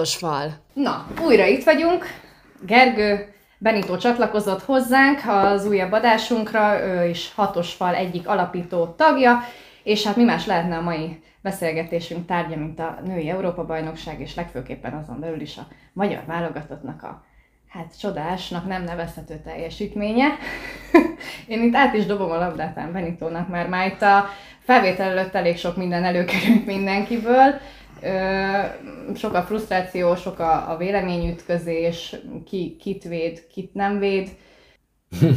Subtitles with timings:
[0.00, 0.52] Hatos fal.
[0.72, 2.04] Na, újra itt vagyunk.
[2.66, 9.40] Gergő Benito csatlakozott hozzánk az újabb adásunkra, ő is Hatos fal egyik alapító tagja,
[9.82, 14.92] és hát mi más lehetne a mai beszélgetésünk tárgya, mint a női Európa-bajnokság, és legfőképpen
[14.92, 17.24] azon belül is a magyar válogatottnak a
[17.68, 20.26] hát csodásnak nem nevezhető teljesítménye.
[21.46, 24.28] Én itt át is dobom a labdát Benitónak, mert már itt a
[24.58, 27.60] felvétel előtt elég sok minden előkerült mindenkiből.
[29.16, 34.28] Sok a frusztráció, sok a, a véleményütközés, ki kit véd, kit nem véd.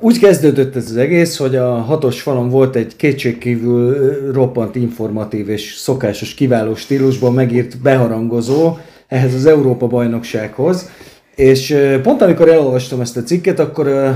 [0.00, 5.74] Úgy kezdődött ez az egész, hogy a hatos falon volt egy kétségkívül roppant informatív és
[5.74, 8.76] szokásos kiváló stílusban megírt beharangozó
[9.08, 10.90] ehhez az Európa bajnoksághoz,
[11.34, 14.14] és pont amikor elolvastam ezt a cikket, akkor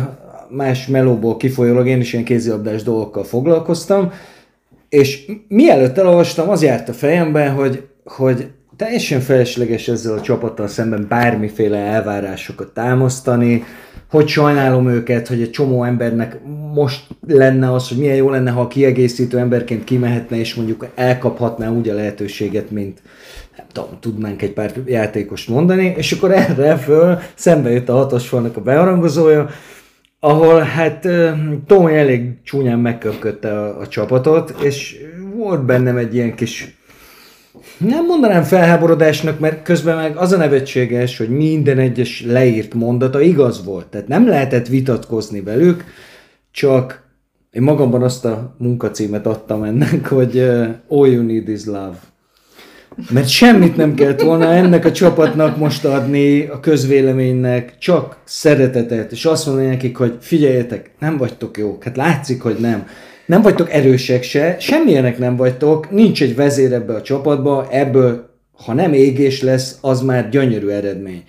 [0.48, 4.12] más melóból kifolyólag én is ilyen kézilabdás dolgokkal foglalkoztam,
[4.93, 11.07] és mielőtt elolvastam, az járt a fejemben, hogy, hogy teljesen felesleges ezzel a csapattal szemben
[11.09, 13.65] bármiféle elvárásokat támasztani,
[14.11, 16.41] hogy sajnálom őket, hogy egy csomó embernek
[16.75, 21.71] most lenne az, hogy milyen jó lenne, ha a kiegészítő emberként kimehetne, és mondjuk elkaphatná
[21.71, 23.03] úgy a lehetőséget, mint
[23.56, 28.33] nem tudom, tudnánk egy pár játékost mondani, és akkor erre föl szembe jött a hatos
[28.33, 29.49] a beharangozója,
[30.25, 31.09] ahol hát
[31.67, 34.97] Tomi elég csúnyán megköpködte a, a csapatot, és
[35.34, 36.77] volt bennem egy ilyen kis
[37.77, 43.65] nem mondanám felháborodásnak, mert közben meg az a nevetséges, hogy minden egyes leírt mondata igaz
[43.65, 43.87] volt.
[43.87, 45.84] Tehát nem lehetett vitatkozni velük,
[46.50, 47.03] csak
[47.50, 52.12] én magamban azt a munkacímet adtam ennek, hogy uh, All You Need Is Love.
[53.11, 59.25] Mert semmit nem kellett volna ennek a csapatnak most adni, a közvéleménynek, csak szeretetet, és
[59.25, 62.87] azt mondani nekik, hogy figyeljetek, nem vagytok jók, hát látszik, hogy nem.
[63.27, 68.31] Nem vagytok erősek se, semmilyenek nem vagytok, nincs egy vezér ebbe a csapatba, ebből,
[68.65, 71.22] ha nem égés lesz, az már gyönyörű eredmény.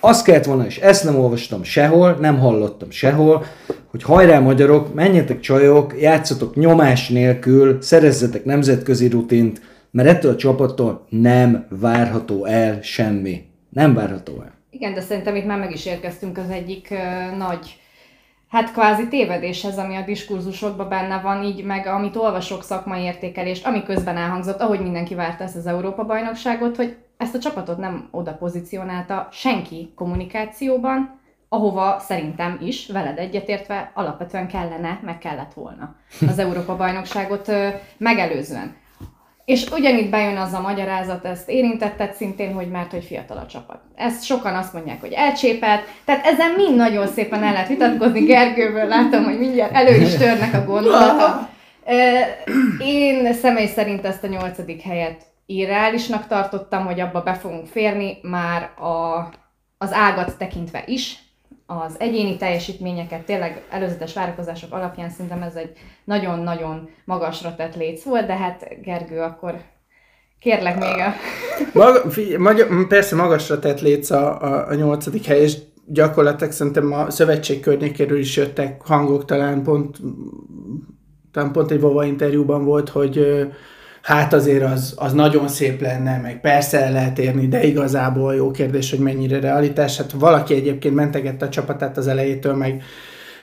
[0.00, 3.44] Azt kellett volna, és ezt nem olvastam sehol, nem hallottam sehol,
[3.90, 11.06] hogy hajrá magyarok, menjetek csajok, játszatok nyomás nélkül, szerezzetek nemzetközi rutint, mert ettől a csapattól
[11.08, 13.48] nem várható el semmi.
[13.68, 14.52] Nem várható el.
[14.70, 17.80] Igen, de szerintem itt már meg is érkeztünk az egyik uh, nagy
[18.50, 23.82] hát kvázi tévedéshez, ami a diskurzusokban benne van, így meg amit olvasok szakmai értékelést, ami
[23.82, 29.28] közben elhangzott, ahogy mindenki várta ezt az Európa-bajnokságot, hogy ezt a csapatot nem oda pozícionálta
[29.32, 31.18] senki kommunikációban,
[31.48, 35.96] ahova szerintem is, veled egyetértve, alapvetően kellene, meg kellett volna
[36.28, 37.52] az Európa-bajnokságot
[37.98, 38.76] megelőzően.
[39.50, 43.80] És ugyanitt bejön az a magyarázat, ezt érintetted szintén, hogy mert hogy fiatal a csapat.
[43.94, 48.86] Ezt sokan azt mondják, hogy elcsépelt, tehát ezen mind nagyon szépen el lehet vitatkozni, Gergőből
[48.86, 51.48] látom, hogy mindjárt elő is törnek a gondolatok.
[52.78, 58.62] Én személy szerint ezt a nyolcadik helyet irreálisnak tartottam, hogy abba be fogunk férni, már
[58.62, 59.28] a,
[59.78, 61.18] az ágat tekintve is,
[61.70, 65.72] az egyéni teljesítményeket, tényleg előzetes várakozások alapján szerintem ez egy
[66.04, 69.60] nagyon-nagyon magasra tett léc volt, de hát Gergő, akkor
[70.40, 71.12] kérlek még a...
[71.72, 76.92] Maga, fi, maga, persze magasra tett léc a, a, a nyolcadik hely, és gyakorlatilag szerintem
[76.92, 79.96] a szövetség környékéről is jöttek hangok, talán pont,
[81.32, 83.46] talán pont egy Vova interjúban volt, hogy
[84.02, 88.50] hát azért az, az nagyon szép lenne, meg persze el lehet érni, de igazából jó
[88.50, 89.96] kérdés, hogy mennyire realitás.
[89.96, 92.82] Hát valaki egyébként mentegette a csapatát az elejétől, meg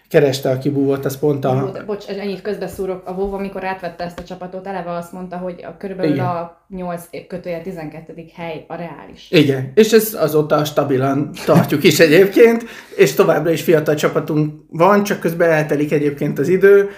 [0.09, 1.72] kereste a kibúvót, az pont a...
[1.73, 3.01] De, bocs, ennyit közbeszúrok.
[3.06, 6.25] A Vov, amikor átvette ezt a csapatot, eleve azt mondta, hogy a körülbelül Igen.
[6.25, 8.13] a 8 kötője 12.
[8.35, 9.28] hely a reális.
[9.31, 15.19] Igen, és ez azóta stabilan tartjuk is egyébként, és továbbra is fiatal csapatunk van, csak
[15.19, 16.89] közben eltelik egyébként az idő,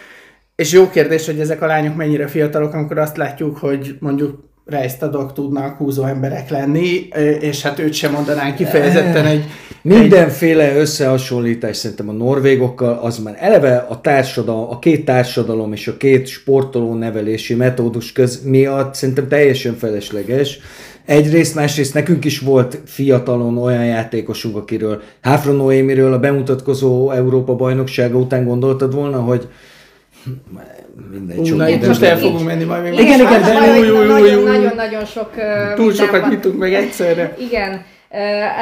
[0.59, 5.33] és jó kérdés, hogy ezek a lányok mennyire fiatalok, amikor azt látjuk, hogy mondjuk rejsztadok
[5.33, 7.07] tudnak húzó emberek lenni,
[7.39, 9.43] és hát őt sem mondanánk kifejezetten egy...
[9.81, 10.77] Mindenféle egy...
[10.77, 16.27] összehasonlítás szerintem a norvégokkal, az már eleve a társadalom, a két társadalom és a két
[16.27, 20.59] sportoló nevelési metódus köz miatt szerintem teljesen felesleges.
[21.05, 28.17] Egyrészt, másrészt nekünk is volt fiatalon olyan játékosunk, akiről Háfra Noémiről a bemutatkozó Európa bajnoksága
[28.17, 29.47] után gondoltad volna, hogy
[31.11, 32.93] mindegy, sok Na, itt most el fogunk menni majd még.
[32.93, 33.53] Igen, igen, de.
[34.43, 35.31] Nagyon-nagyon sok
[35.75, 37.35] Túl sokat nyitunk meg egyszerre.
[37.39, 37.85] Igen.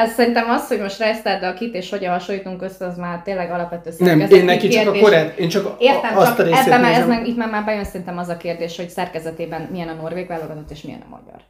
[0.03, 3.89] Ez szerintem az, hogy most Reisztárdal kit és hogyan hasonlítunk össze, az már tényleg alapvető
[3.97, 7.07] Nem, én neki csak a korrekt, én csak Értem, azt csak a ebben már, ez
[7.07, 10.71] meg, itt már, már bejön szerintem az a kérdés, hogy szerkezetében milyen a norvég válogatott
[10.71, 11.41] és milyen a magyar.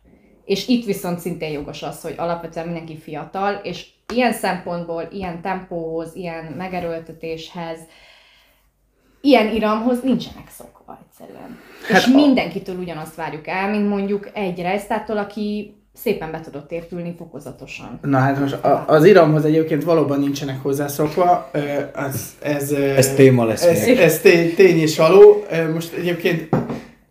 [0.46, 6.16] És itt viszont szintén jogos az, hogy alapvetően mindenki fiatal, és ilyen szempontból, ilyen tempóhoz,
[6.16, 7.78] ilyen megerőltetéshez,
[9.22, 11.58] ilyen iramhoz nincsenek szokva egyszerűen.
[11.88, 12.16] Hát és a...
[12.16, 18.00] mindenkitől ugyanazt várjuk el, mint mondjuk egy rejsztától, aki szépen be tudott épülni fokozatosan.
[18.02, 21.52] Na hát most a, az iramhoz egyébként valóban nincsenek hozzászokva,
[21.94, 23.98] az, ez, Ez téma lesz ez, még.
[23.98, 25.46] ez tény, tény és való.
[25.74, 26.56] Most egyébként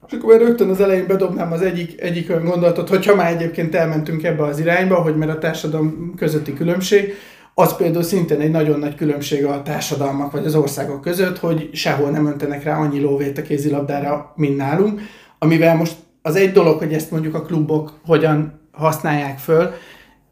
[0.06, 3.74] és akkor már rögtön az elején bedobnám az egyik, egyik olyan gondolatot, hogyha már egyébként
[3.74, 7.14] elmentünk ebbe az irányba, hogy mert a társadalom közötti különbség,
[7.58, 12.10] az például szintén egy nagyon nagy különbség a társadalmak vagy az országok között, hogy sehol
[12.10, 15.00] nem öntenek rá annyi lóvét a kézilabdára, mint nálunk,
[15.38, 19.70] amivel most az egy dolog, hogy ezt mondjuk a klubok hogyan használják föl,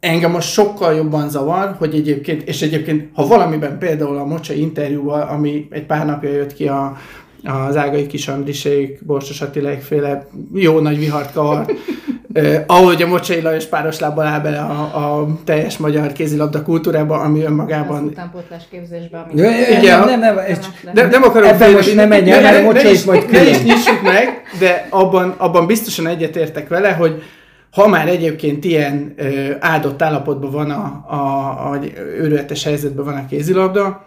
[0.00, 5.22] engem most sokkal jobban zavar, hogy egyébként, és egyébként, ha valamiben például a Mocsai interjúval,
[5.22, 6.96] ami egy pár napja jött ki a,
[7.44, 11.72] az Ágai Kis Andrisék, Borsos Attiláig féle jó nagy vihart kavart,
[12.34, 17.18] eh, ahogy a Mocsai Lajos páros lábbal áll bele a, a teljes magyar kézilabda kultúrába,
[17.20, 19.40] ami Az önmagában utánpótlás képzésbe, ami...
[19.40, 19.98] Ja, ja, Igen.
[19.98, 22.62] nem, nem, nem, ez csak- de nem akarom Ebben most ne menj el, mert a
[22.62, 27.22] Mocsa ne is majd Ne is nyissuk meg, de abban, abban biztosan egyetértek vele, hogy
[27.70, 31.78] ha már egyébként ilyen ö, áldott állapotban van a, a, a
[32.18, 34.04] őrületes helyzetben van a kézilabda,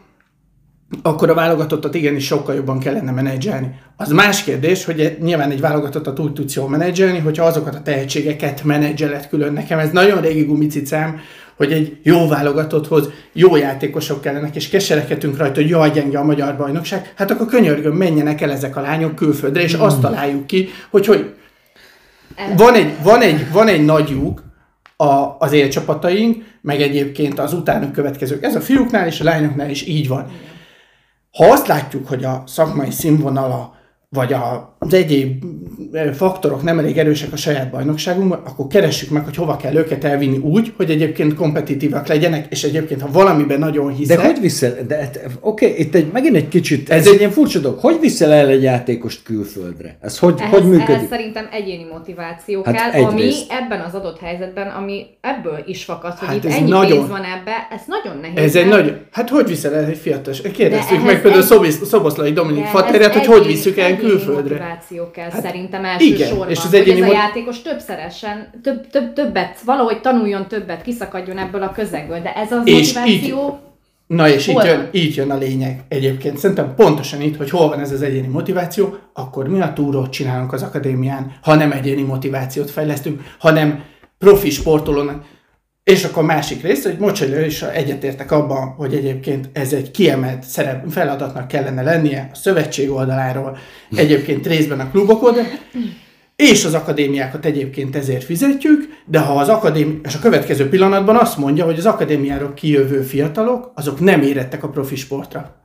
[1.01, 3.69] akkor a válogatottat igenis sokkal jobban kellene menedzselni.
[3.95, 8.63] Az más kérdés, hogy nyilván egy válogatottat úgy tudsz jól menedzselni, hogyha azokat a tehetségeket
[8.63, 9.53] menedzselet külön.
[9.53, 11.19] Nekem ez nagyon régi gumicicám,
[11.57, 16.57] hogy egy jó válogatotthoz jó játékosok kellenek, és keserekedünk rajta, hogy jaj, gyenge a magyar
[16.57, 21.05] bajnokság, hát akkor könyörgöm, menjenek el ezek a lányok külföldre, és azt találjuk ki, hogy
[21.05, 21.33] hogy
[22.57, 24.43] van egy, van egy, van egy nagy lyuk
[24.97, 28.43] a, az élcsapataink, meg egyébként az utánuk következők.
[28.43, 30.31] Ez a fiúknál és a lányoknál is így van.
[31.37, 33.73] Ha azt látjuk, hogy a szakmai színvonala
[34.09, 35.43] vagy a- az egyéb
[36.15, 40.37] faktorok nem elég erősek a saját bajnokságunkban, akkor keressük meg, hogy hova kell őket elvinni
[40.37, 44.95] úgy, hogy egyébként kompetitívak legyenek, és egyébként, ha valamiben nagyon hiszek, De hogy viszel, de
[44.95, 48.31] hát, oké, itt egy, megint egy kicsit, ez, Ez egy ilyen furcsa dolog, hogy viszel
[48.31, 49.97] el egy játékost külföldre?
[50.01, 51.09] Ez hogy, Ehhez, hogy ehhez működik?
[51.09, 53.11] szerintem egyéni motiváció Hát kell, egyrészt.
[53.51, 57.09] ami ebben az adott helyzetben, ami ebből is fakad, hogy Hát itt ennyi nagyon- pénz
[57.09, 58.37] van ebbe, ez nagyon nehéz.
[58.55, 58.97] Ez egy nagy...
[59.11, 60.33] Hát hogy viszel el egy fiatal?
[60.53, 64.66] Kérdeztük De meg ehhez például egy- Szoboszlai Dominik Faterját, hogy hogy visszük el külföldre.
[64.67, 68.87] Motiváció kell Hát szerintem igen, elsősorban, és az hogy ez egyéni a játékos többszeresen, több,
[68.87, 73.59] több, többet, valahogy tanuljon többet, kiszakadjon ebből a közegből, de ez az És motiváció...
[74.07, 76.37] Na és így jön, így jön a lényeg egyébként.
[76.37, 80.53] Szerintem pontosan itt, hogy hol van ez az egyéni motiváció, akkor mi a túrót csinálunk
[80.53, 83.83] az akadémián, ha nem egyéni motivációt fejlesztünk, hanem
[84.17, 85.25] profi sportolónak.
[85.91, 90.89] És akkor másik rész, hogy Mocsai is egyetértek abban, hogy egyébként ez egy kiemelt szerep,
[90.89, 93.57] feladatnak kellene lennie a szövetség oldaláról,
[93.95, 95.59] egyébként részben a klubok oldalán,
[96.35, 101.37] és az akadémiákat egyébként ezért fizetjük, de ha az akadémi, és a következő pillanatban azt
[101.37, 105.55] mondja, hogy az akadémiáról kijövő fiatalok, azok nem érettek a profi sportra.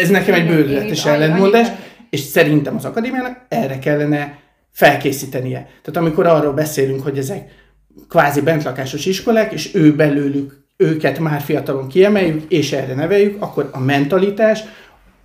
[0.00, 1.68] Ez nekem egy bődületes ellentmondás,
[2.10, 4.38] és szerintem az akadémiának erre kellene
[4.72, 5.68] felkészítenie.
[5.82, 7.64] Tehát amikor arról beszélünk, hogy ezek
[8.08, 13.80] kvázi bentlakásos iskolák, és ő belőlük őket már fiatalon kiemeljük, és erre neveljük, akkor a
[13.80, 14.62] mentalitás,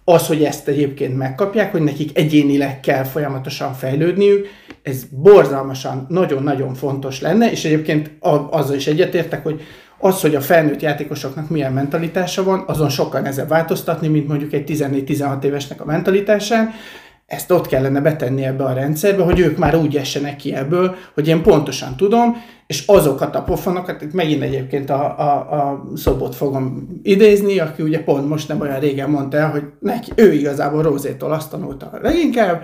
[0.04, 4.48] az, hogy ezt egyébként megkapják, hogy nekik egyénileg kell folyamatosan fejlődniük,
[4.84, 8.12] ez borzalmasan, nagyon-nagyon fontos lenne, és egyébként
[8.50, 9.62] azzal is egyetértek, hogy
[9.98, 14.72] az, hogy a felnőtt játékosoknak milyen mentalitása van, azon sokkal nehezebb változtatni, mint mondjuk egy
[14.72, 16.70] 14-16 évesnek a mentalitásán.
[17.26, 21.28] Ezt ott kellene betenni ebbe a rendszerbe, hogy ők már úgy essenek ki ebből, hogy
[21.28, 26.88] én pontosan tudom, és azokat a pofonokat, itt megint egyébként a, a, a szobot fogom
[27.04, 31.32] idézni, aki ugye pont most nem olyan régen mondta el, hogy neki, ő igazából Rózétól
[31.32, 32.64] azt tanulta leginkább,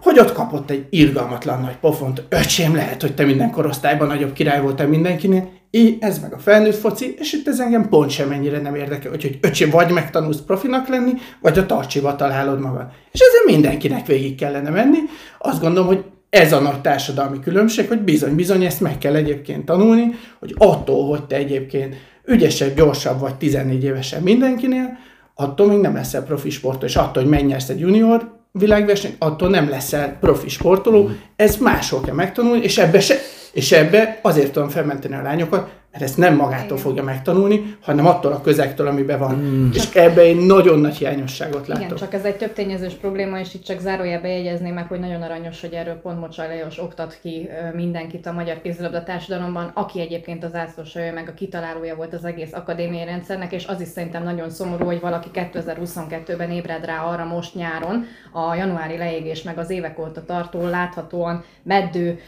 [0.00, 4.60] hogy ott kapott egy irgalmatlan nagy pofont, öcsém, lehet, hogy te minden korosztályban nagyobb király
[4.60, 8.60] voltál mindenkinél, így ez meg a felnőtt foci, és itt ez engem pont sem ennyire
[8.60, 12.86] nem érdekel, hogy öcsém, vagy megtanulsz profinak lenni, vagy a tartsiba találod magad.
[13.12, 14.98] És ezzel mindenkinek végig kellene menni.
[15.38, 20.14] Azt gondolom, hogy ez a nagy társadalmi különbség, hogy bizony-bizony ezt meg kell egyébként tanulni,
[20.38, 24.98] hogy attól, hogy te egyébként ügyesebb, gyorsabb vagy 14 évesen mindenkinél,
[25.34, 29.68] attól még nem leszel profi sportoló, és attól, hogy megnyersz egy junior világversenyt, attól nem
[29.68, 33.14] leszel profi sportoló, ez máshol kell megtanulni, és ebbe, se,
[33.52, 36.78] és ebbe azért tudom felmenteni a lányokat, mert ezt nem magától Igen.
[36.78, 39.34] fogja megtanulni, hanem attól a közegtől, amiben van.
[39.34, 39.70] Mm.
[39.72, 41.84] És ebbe egy nagyon nagy hiányosságot látok.
[41.84, 45.22] Igen, csak ez egy több tényezős probléma, és itt csak zárójelbe jegyezném meg, hogy nagyon
[45.22, 50.44] aranyos, hogy erről pont Mocsaj Lajos oktat ki mindenkit a magyar kézilabda társadalomban, aki egyébként
[50.44, 54.50] az ászlósajó, meg a kitalálója volt az egész akadémiai rendszernek, és az is szerintem nagyon
[54.50, 59.98] szomorú, hogy valaki 2022-ben ébred rá arra most nyáron, a januári leégés, meg az évek
[59.98, 62.18] óta tartó, láthatóan meddő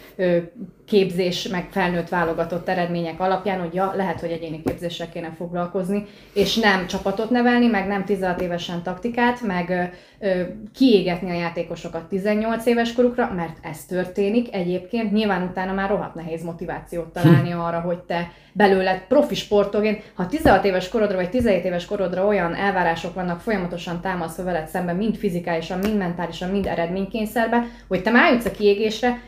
[0.90, 6.56] képzés, meg felnőtt válogatott eredmények alapján, hogy ja, lehet, hogy egyéni képzéssel kéne foglalkozni, és
[6.56, 10.42] nem csapatot nevelni, meg nem 16 évesen taktikát, meg ö,
[10.74, 15.12] kiégetni a játékosokat 18 éves korukra, mert ez történik egyébként.
[15.12, 20.64] Nyilván utána már rohadt nehéz motivációt találni arra, hogy te belőled profi sportolóként, ha 16
[20.64, 25.78] éves korodra vagy 17 éves korodra olyan elvárások vannak folyamatosan támasztva veled szemben, mind fizikálisan,
[25.78, 29.20] mind mentálisan, mind eredménykényszerbe, hogy te már jutsz a kiégésre,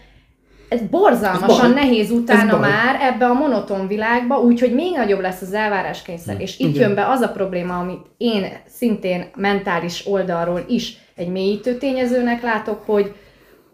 [0.72, 1.84] ez borzalmasan Ez baj.
[1.84, 6.40] nehéz utána Ez már ebbe a monoton világba, úgyhogy még nagyobb lesz az elváráskényszer.
[6.40, 6.80] És itt Igen.
[6.80, 12.82] jön be az a probléma, amit én szintén mentális oldalról is egy mélyítő tényezőnek látok,
[12.86, 13.14] hogy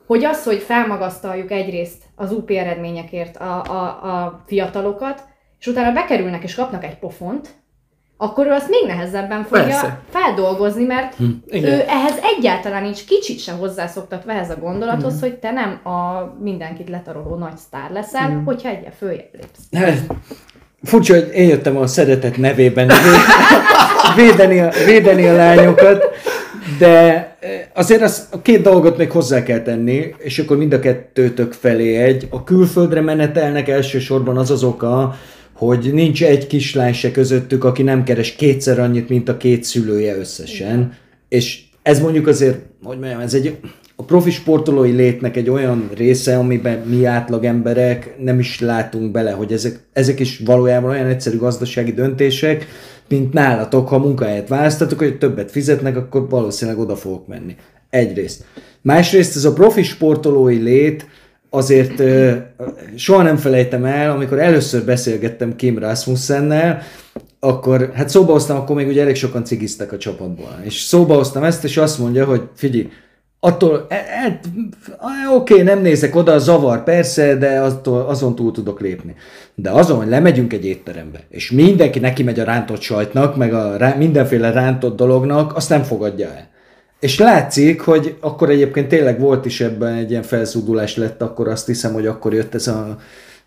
[0.07, 5.25] hogy az, hogy felmagasztaljuk egyrészt az UP eredményekért a, a, a fiatalokat,
[5.59, 7.49] és utána bekerülnek és kapnak egy pofont,
[8.21, 9.99] akkor ő azt még nehezebben fogja Persze.
[10.11, 11.15] feldolgozni, mert
[11.49, 11.73] Igen.
[11.73, 16.89] ő ehhez egyáltalán nincs kicsit sem hozzászoktatva ehhez a gondolathoz, hogy te nem a mindenkit
[16.89, 19.85] letaroló nagy sztár leszel, hogyha egyre följebb lépsz.
[19.85, 20.17] Hát,
[20.83, 22.97] Furcsa, hogy én jöttem a szeretet nevében vé-
[24.27, 26.05] védeni a, védeni a lányokat,
[26.79, 26.97] de
[27.41, 31.53] eh, azért az, a két dolgot még hozzá kell tenni, és akkor mind a kettőtök
[31.53, 32.27] felé egy.
[32.31, 35.15] A külföldre menetelnek elsősorban az az oka,
[35.59, 40.17] hogy nincs egy kislány se közöttük, aki nem keres kétszer annyit, mint a két szülője
[40.17, 40.93] összesen.
[41.29, 43.57] És ez mondjuk azért, hogy mondjam, ez egy
[43.97, 49.31] a profi sportolói létnek egy olyan része, amiben mi átlag emberek nem is látunk bele,
[49.31, 52.67] hogy ezek, ezek is valójában olyan egyszerű gazdasági döntések,
[53.09, 57.57] mint nálatok, ha munkahelyet választatok, hogy többet fizetnek, akkor valószínűleg oda fogok menni.
[57.91, 58.45] Egyrészt.
[58.83, 61.07] Másrészt ez a profi sportolói lét
[61.51, 62.03] azért
[62.97, 66.83] soha nem felejtem el, amikor először beszélgettem Kim Rasmussennel,
[67.41, 70.61] akkor, hát szóba hoztam, akkor még ugye elég sokan cigiztek a csapatból.
[70.63, 72.89] És szóba hoztam ezt, és azt mondja, hogy figyelj,
[73.41, 74.41] attól, e, e,
[75.35, 79.15] oké, nem nézek oda, a zavar persze, de attól, azon túl tudok lépni.
[79.55, 83.77] De azon, hogy lemegyünk egy étterembe, és mindenki neki megy a rántott sajtnak, meg a
[83.77, 86.49] rá, mindenféle rántott dolognak, azt nem fogadja el.
[87.01, 91.67] És látszik, hogy akkor egyébként tényleg volt is ebben egy ilyen felszúdulás lett, akkor azt
[91.67, 92.99] hiszem, hogy akkor jött ez a,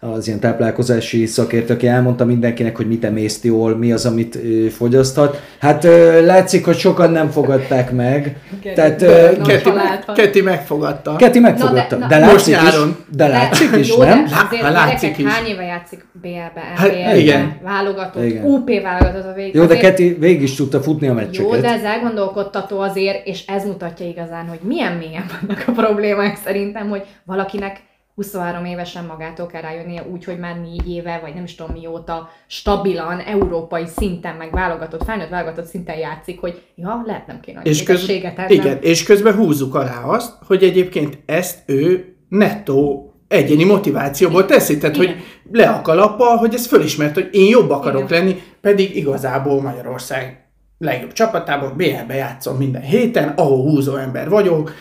[0.04, 4.68] az ilyen táplálkozási szakértő, aki elmondta mindenkinek, hogy mit emészti jól, mi az, amit ö,
[4.70, 5.42] fogyaszthat.
[5.60, 8.36] Hát ö, látszik, hogy sokan nem fogadták meg.
[8.76, 9.70] Tehát ö, Nagy Keti.
[10.16, 11.16] Keti megfogadta.
[11.16, 11.98] Keti megfogadta.
[11.98, 12.96] Na de, de- de na- látszik Most is, nyáron.
[13.16, 14.26] de látszik is, Jó, nem?
[14.26, 15.26] De azért Lá- látszik is.
[15.26, 17.58] hány éve játszik BL-be, Hát, igen.
[17.64, 18.44] válogatott, Igen.
[18.46, 19.56] UP válogatott a végig.
[19.56, 21.52] Jó, de Keti végig is tudta futni a meccseket.
[21.54, 26.38] Jó, de ez elgondolkodtató azért, és ez mutatja igazán, hogy milyen mélyen vannak a problémák
[26.46, 27.90] szerintem, hogy valakinek
[28.22, 32.30] 23 évesen magától kell rájönnie úgy, hogy már négy éve, vagy nem is tudom mióta
[32.48, 37.84] stabilan, európai szinten, meg válogatott, felnőtt válogatott szinten játszik, hogy ja, lehet nem kéne És,
[37.84, 38.10] köz...
[38.48, 44.96] Igen, és közben húzzuk alá azt, hogy egyébként ezt ő nettó egyéni motivációból teszi, tehát
[44.96, 45.08] Igen.
[45.08, 48.20] hogy le a kalappal, hogy ez fölismert, hogy én jobb akarok Igen.
[48.20, 50.46] lenni, pedig igazából Magyarország
[50.78, 54.74] legjobb csapatában BL-be játszom minden héten, ahol húzó ember vagyok,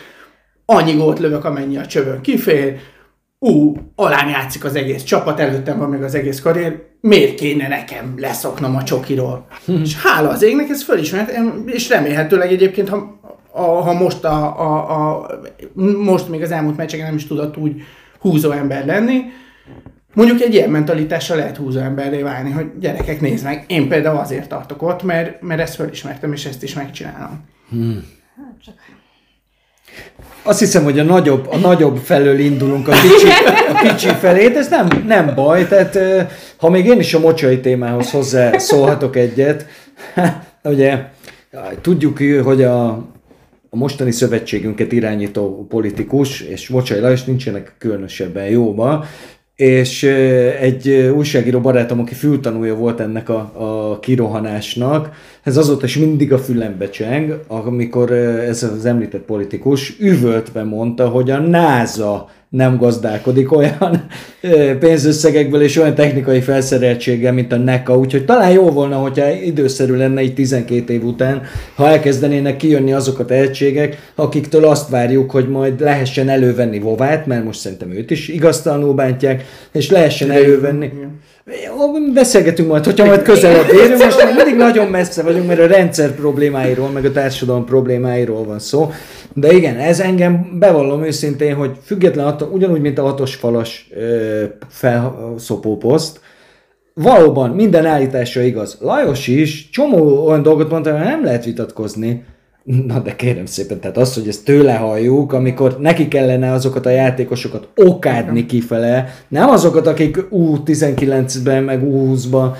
[0.65, 2.79] annyi gólt lövök, amennyi a csövön kifér,
[3.43, 8.13] ú, alám játszik az egész csapat, előttem van még az egész karrier, miért kéne nekem
[8.17, 9.47] leszoknom a csokiról?
[9.81, 13.19] és hála az égnek ez fölismert, em, és remélhetőleg egyébként, ha,
[13.51, 15.27] a, ha most, a, a, a,
[16.03, 17.81] most még az elmúlt meccseken nem is tudott úgy
[18.19, 19.21] húzó ember lenni,
[20.13, 24.49] mondjuk egy ilyen mentalitással lehet húzó emberré válni, hogy gyerekek, nézd meg, én például azért
[24.49, 27.45] tartok ott, mert, mert ezt fölismertem, és ezt is megcsinálom.
[30.43, 33.27] Azt hiszem, hogy a nagyobb, a nagyobb felől indulunk a kicsi,
[33.73, 35.67] a kicsi felé, de ez nem, nem baj.
[35.67, 35.99] Tehát
[36.57, 39.65] ha még én is a mocsai témához hozzá szólhatok egyet,
[40.63, 40.99] ugye
[41.81, 42.87] tudjuk, hogy a,
[43.69, 49.05] a mostani szövetségünket irányító politikus, és Mocsai Lajos nincsenek különösebben jóba,
[49.55, 50.03] és
[50.59, 55.11] egy újságíró barátom, aki fültanúja volt ennek a, a kirohanásnak,
[55.43, 61.31] ez azóta is mindig a fülembe cseng, amikor ez az említett politikus üvöltve mondta, hogy
[61.31, 64.07] a NASA nem gazdálkodik olyan
[64.79, 70.21] pénzösszegekből és olyan technikai felszereltséggel, mint a NECA, úgyhogy talán jó volna, hogyha időszerű lenne
[70.21, 71.41] így 12 év után,
[71.75, 77.43] ha elkezdenének kijönni azok a tehetségek, akiktől azt várjuk, hogy majd lehessen elővenni Vovát, mert
[77.43, 80.85] most szerintem őt is igaztalanul bántják, és lehessen elővenni.
[80.85, 81.19] Igen.
[82.13, 86.15] Beszélgetünk majd, hogyha majd közelebb érünk, most még mindig nagyon messze vagyunk, mert a rendszer
[86.15, 88.91] problémáiról, meg a társadalom problémáiról van szó.
[89.33, 94.43] De igen, ez engem bevallom őszintén, hogy független attól, ugyanúgy, mint a hatos falas ö,
[94.69, 96.19] felszopó poszt,
[96.93, 98.77] valóban minden állítása igaz.
[98.79, 102.23] Lajos is csomó olyan dolgot mondta, hogy nem lehet vitatkozni.
[102.63, 106.89] Na de kérem szépen, tehát az, hogy ezt tőle halljuk, amikor neki kellene azokat a
[106.89, 112.55] játékosokat okádni kifele, nem azokat, akik U19-ben, meg U20-ban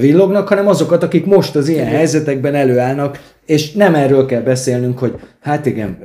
[0.00, 5.14] villognak, hanem azokat, akik most az ilyen helyzetekben előállnak, és nem erről kell beszélnünk, hogy
[5.40, 5.98] hát igen,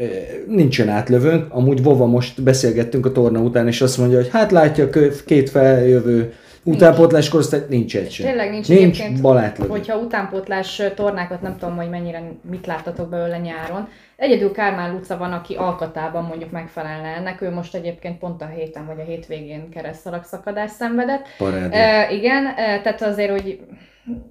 [0.47, 4.89] nincsen átlövőnk, amúgy Vova most beszélgettünk a torna után, és azt mondja, hogy hát látja
[5.25, 6.33] két feljövő
[6.67, 8.25] Utánpótlás korosztály nincs egy sem.
[8.25, 9.69] Tényleg nincs, nincs egyébként, balátlövő.
[9.69, 13.87] hogyha utánpótlás tornákat nem tudom, hogy mennyire mit láttatok belőle nyáron.
[14.15, 17.41] Egyedül Kármán Luca van, aki alkatában mondjuk megfelelne ennek.
[17.41, 20.25] Ő most egyébként pont a héten vagy a hétvégén keresztalak
[20.67, 21.25] szenvedett.
[21.71, 23.59] E, igen, e, tehát azért, hogy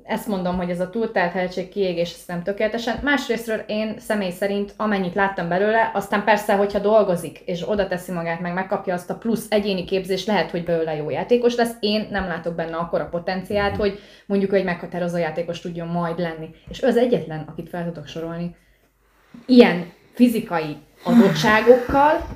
[0.02, 2.98] ezt mondom, hogy ez a túlteltheltség kiégés ez nem tökéletesen.
[3.02, 8.40] Másrésztről én személy szerint amennyit láttam belőle, aztán persze, hogyha dolgozik, és oda teszi magát,
[8.40, 11.74] meg megkapja azt a plusz egyéni képzést, lehet, hogy belőle jó játékos lesz.
[11.80, 13.80] Én nem látok benne akkora potenciált, mhm.
[13.80, 16.48] hogy mondjuk egy meghatározó játékos tudjon majd lenni.
[16.68, 18.56] És ő az egyetlen, akit fel tudok sorolni,
[19.46, 22.26] ilyen fizikai adottságokkal,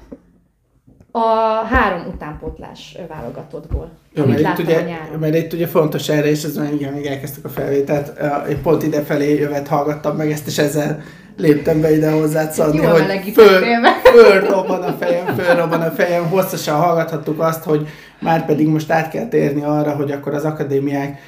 [1.12, 3.90] a három utánpótlás válogatottból.
[4.14, 4.84] Jó, mert, itt ugye,
[5.20, 8.12] mert itt ugye fontos erre, és ez már igen, még elkezdtük a felvételt,
[8.48, 11.02] én pont ide felé jövet hallgattam meg ezt, és ezzel
[11.36, 13.62] léptem be ide hozzá szadni, hogy föl,
[14.14, 17.88] fölrobban a fejem, fölrobban a fejem, hosszasan hallgathattuk azt, hogy
[18.18, 21.18] már pedig most át kell térni arra, hogy akkor az akadémiák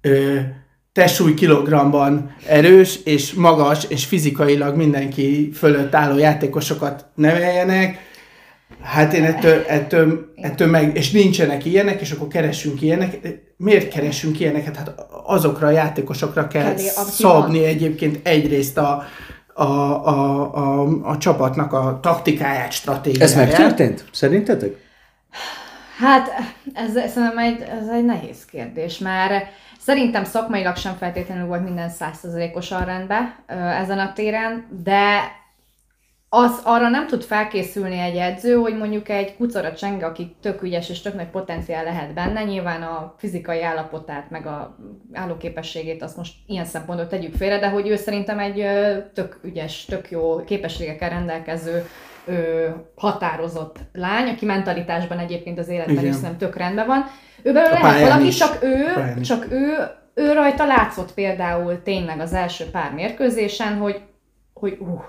[0.00, 0.36] ö,
[0.92, 8.07] testsúly kilogramban erős, és magas, és fizikailag mindenki fölött álló játékosokat neveljenek,
[8.82, 13.18] Hát én ettől, ettől, ettől meg, és nincsenek ilyenek, és akkor keresünk ilyenek.
[13.56, 14.76] Miért keresünk ilyeneket?
[14.76, 14.94] Hát
[15.24, 19.04] azokra a játékosokra kell szabni egyébként egyrészt a,
[19.54, 23.30] a, a, a, a csapatnak a taktikáját, stratégiáját.
[23.30, 24.04] Ez megtörtént?
[24.12, 24.86] Szerintetek?
[25.98, 26.28] Hát
[26.74, 29.46] ez, szerintem egy, ez egy nehéz kérdés, mert
[29.80, 33.34] szerintem szakmailag sem feltétlenül volt minden százszerzalékosan rendben
[33.82, 35.20] ezen a téren, de
[36.28, 40.90] az arra nem tud felkészülni egy edző, hogy mondjuk egy kucora csenge, aki tök ügyes
[40.90, 44.76] és tök nagy potenciál lehet benne, nyilván a fizikai állapotát, meg a
[45.12, 48.64] állóképességét azt most ilyen szempontból tegyük félre, de hogy ő szerintem egy
[49.14, 51.86] tök ügyes, tök jó képességekkel rendelkező
[52.94, 56.14] határozott lány, aki mentalitásban egyébként az életben Igen.
[56.14, 57.04] is nem tök rendben van.
[57.42, 58.36] Ő belőle lehet valaki, is.
[58.36, 58.86] csak ő,
[59.20, 59.74] csak ő,
[60.14, 64.00] ő rajta látszott például tényleg az első pár mérkőzésen, hogy,
[64.52, 65.00] hogy uh,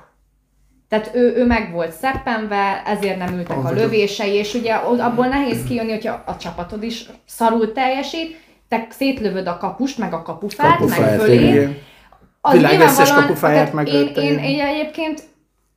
[0.89, 5.63] tehát ő, ő meg volt szeppenve, ezért nem ültek a lövései, és ugye abból nehéz
[5.67, 10.99] kijönni, hogyha a csapatod is szarul teljesít, te szétlövöd a kapust, meg a kapufát, kapufát
[10.99, 11.82] meg fölé.
[12.41, 15.23] Az Világeszes kapufáját meg én, én, én, egyébként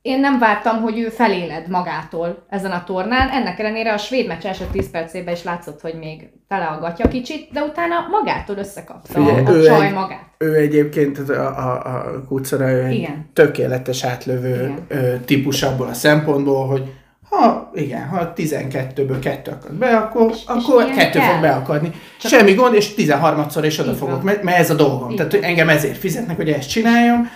[0.03, 3.29] én nem vártam, hogy ő feléled magától ezen a tornán.
[3.29, 7.07] Ennek ellenére a svéd meccs első 10 percében is látszott, hogy még tele a gatya
[7.07, 10.23] kicsit, de utána magától összekapta Figyelj, a, a csaj egy, magát.
[10.37, 13.29] Ő egyébként a, a, a kucora, ő egy igen.
[13.33, 15.21] tökéletes átlövő igen.
[15.25, 16.93] típus abból a szempontból, hogy
[17.29, 21.31] ha igen, ha 12-ből kettő akad be, akkor, és, akkor és kettő kell.
[21.31, 21.91] fog beakadni.
[22.19, 25.09] Csak Semmi gond, és 13-szor is oda fogok, mert, mert ez a dolgom.
[25.09, 27.29] Így Tehát engem ezért fizetnek, hogy ezt csináljam,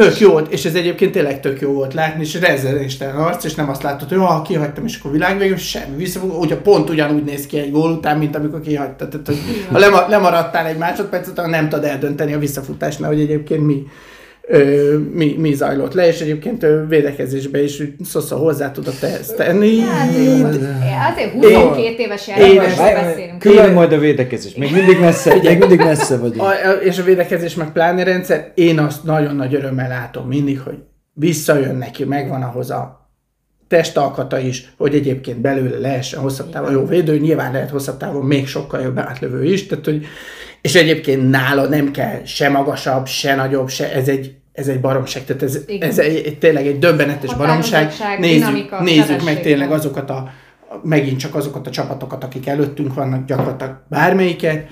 [0.00, 3.54] Tök jó volt, és ez egyébként tényleg tök jó volt látni, és rezzenéstelen arc, és
[3.54, 7.46] nem azt látod, hogy ha kihagytam, és akkor világvégül semmi visszafog, ugye pont ugyanúgy néz
[7.46, 9.08] ki egy gól után, mint amikor kihagytad.
[9.08, 9.38] Tehát, hogy
[9.70, 13.86] ha lemaradtál egy másodpercet, akkor nem tudod eldönteni a visszafutást, mert hogy egyébként mi
[14.42, 19.80] ö, mi, mi zajlott le, és egyébként védekezésbe is Szosza hozzá tudott ezt tenni.
[19.80, 20.08] Hát,
[21.12, 23.38] azért 22 éves játékosról beszélünk.
[23.38, 24.54] Külön majd a védekezés.
[24.54, 26.42] Még mindig messze, még mindig messze vagyunk.
[26.42, 30.78] A, és a védekezés meg pláne rendszer, én azt nagyon nagy örömmel látom mindig, hogy
[31.12, 33.00] visszajön neki, megvan ahhoz a
[33.68, 38.46] testalkata is, hogy egyébként belőle lehessen hosszabb távon jó védő, nyilván lehet hosszabb távon még
[38.46, 40.06] sokkal jobb átlövő is, tehát hogy,
[40.60, 45.24] és egyébként nála nem kell se magasabb, se nagyobb, se, ez egy ez egy baromság,
[45.24, 47.92] tehát ez, ez egy, tényleg egy döbbenetes baromság.
[48.18, 50.32] Nézzük, nézzük meg tényleg azokat a,
[50.82, 54.68] megint csak azokat a csapatokat, akik előttünk vannak, gyakorlatilag bármelyiket,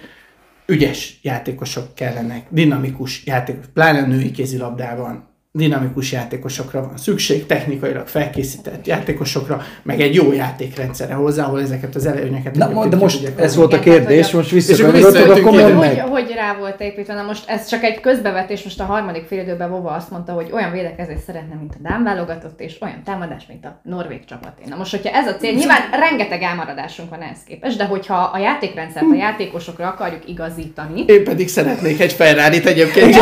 [0.66, 8.86] ügyes játékosok kellenek, dinamikus játékos, pláne a női kézilabdában dinamikus játékosokra van szükség, technikailag felkészített
[8.86, 12.54] játékosokra, meg egy jó játékrendszerre hozzá, ahol ezeket az előnyeket...
[12.54, 16.00] Na, de most ez volt a kérdés, most visszakanyarodok, akkor mondd meg.
[16.00, 19.42] Hogy, hogy rá volt építve, na most ez csak egy közbevetés, most a harmadik fél
[19.42, 23.46] időben Vova azt mondta, hogy olyan védekezést szeretne, mint a Dán válogatott, és olyan támadás,
[23.48, 24.62] mint a Norvég csapaté.
[24.66, 28.38] Na most, hogyha ez a cél, nyilván rengeteg elmaradásunk van ehhez képest, de hogyha a
[28.38, 31.04] játékrendszert a játékosokra akarjuk igazítani...
[31.06, 33.16] Én pedig szeretnék egy ferrari egyébként.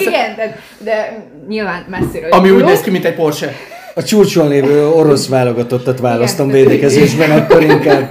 [0.00, 2.30] Igen, de de nyilván messziről.
[2.30, 3.52] Ami úgy néz ki, mint egy Porsche.
[3.94, 8.10] A csúcson lévő orosz válogatottat választom védekezésben, akkor inkább.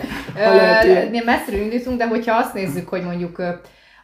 [1.12, 3.42] Mi messziről indítunk, de hogyha azt nézzük, hogy mondjuk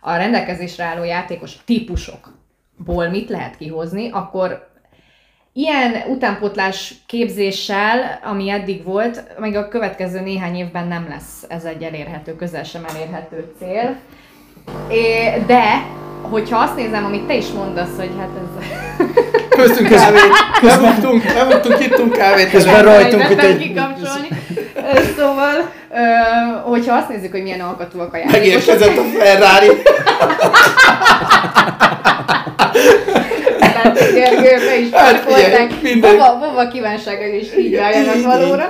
[0.02, 2.38] a rendelkezésre álló játékos típusok,
[2.86, 4.71] ból mit lehet kihozni, akkor
[5.54, 11.84] ilyen utánpótlás képzéssel, ami eddig volt, még a következő néhány évben nem lesz ez egy
[11.84, 13.95] elérhető, közel sem elérhető cél.
[14.89, 15.86] É, de,
[16.29, 18.65] hogyha azt nézem, amit te is mondasz, hogy hát ez...
[19.59, 20.21] Köztünk kávét,
[20.69, 22.49] elmondtunk, elmondtunk, ittunk kávét.
[22.49, 23.62] Közben rajtunk itt egy...
[23.62, 23.81] egy...
[25.17, 25.71] Szóval,
[26.63, 28.41] hogyha azt nézzük, hogy milyen alkatúak a játékosok...
[28.41, 29.67] Megérkezett a Ferrari.
[34.13, 35.71] Gergő, be is Hát, parkolták.
[35.99, 38.67] Bova, bova kívánságai is így váljanak valóra.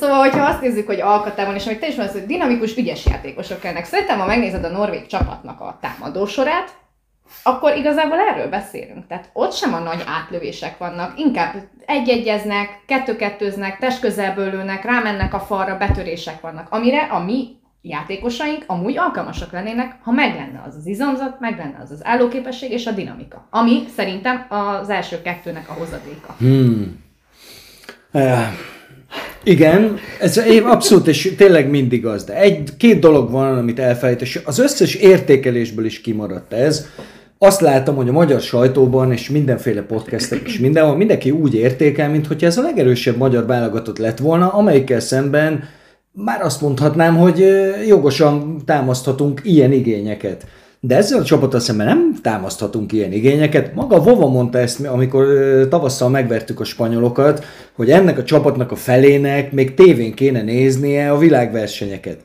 [0.00, 3.60] Szóval, hogyha azt nézzük, hogy alkatában, és amit te is mondasz, hogy dinamikus, ügyes játékosok
[3.60, 3.84] kellnek.
[3.84, 6.74] Szerintem, ha megnézed a norvég csapatnak a támadósorát,
[7.42, 9.06] akkor igazából erről beszélünk.
[9.06, 11.54] Tehát ott sem a nagy átlövések vannak, inkább
[11.86, 19.52] egy-egyeznek, kettő-kettőznek, testközelből lőnek, rámennek a falra, betörések vannak, amire a mi játékosaink amúgy alkalmasak
[19.52, 23.46] lennének, ha meg lenne az az izomzat, meg lenne az az állóképesség és a dinamika.
[23.50, 26.34] Ami szerintem az első kettőnek a hozadéka.
[26.38, 27.02] Hmm.
[28.12, 28.48] Eh,
[29.42, 34.40] Igen, ez abszolút, és tényleg mindig az, de egy, két dolog van, amit elfelejt, és
[34.44, 36.86] az összes értékelésből is kimaradt ez.
[37.38, 42.26] Azt látom, hogy a magyar sajtóban és mindenféle podcastek és mindenhol mindenki úgy értékel, mint
[42.26, 45.64] hogyha ez a legerősebb magyar válogatott lett volna, amelyikkel szemben
[46.12, 47.44] már azt mondhatnám, hogy
[47.86, 50.46] jogosan támaszthatunk ilyen igényeket.
[50.86, 53.74] De ezzel a csapattal szemben nem támaszthatunk ilyen igényeket.
[53.74, 55.26] Maga Vova mondta ezt, amikor
[55.68, 61.18] tavasszal megvertük a spanyolokat, hogy ennek a csapatnak a felének még tévén kéne néznie a
[61.18, 62.18] világversenyeket.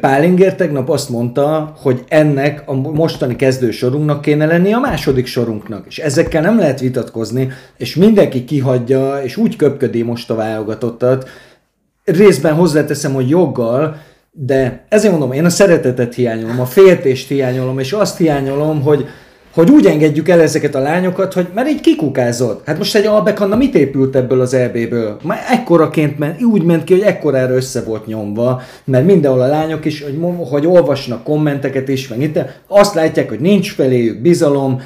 [0.00, 5.98] Pálinger tegnap azt mondta, hogy ennek a mostani kezdősorunknak kéne lenni a második sorunknak, és
[5.98, 11.28] ezekkel nem lehet vitatkozni, és mindenki kihagyja, és úgy köpködi most a válogatottat,
[12.04, 13.96] részben hozzáteszem, hogy joggal,
[14.36, 19.06] de ezért mondom, én a szeretetet hiányolom, a féltést hiányolom, és azt hiányolom, hogy,
[19.54, 22.66] hogy úgy engedjük el ezeket a lányokat, hogy mert így kikukázott.
[22.66, 25.16] Hát most egy Albekanna mit épült ebből az EB-ből?
[25.22, 29.84] Már ekkoraként ment, úgy ment ki, hogy ekkorára össze volt nyomva, mert mindenhol a lányok
[29.84, 30.18] is, hogy,
[30.50, 34.80] hogy olvasnak kommenteket is, meg itt, azt látják, hogy nincs feléjük bizalom,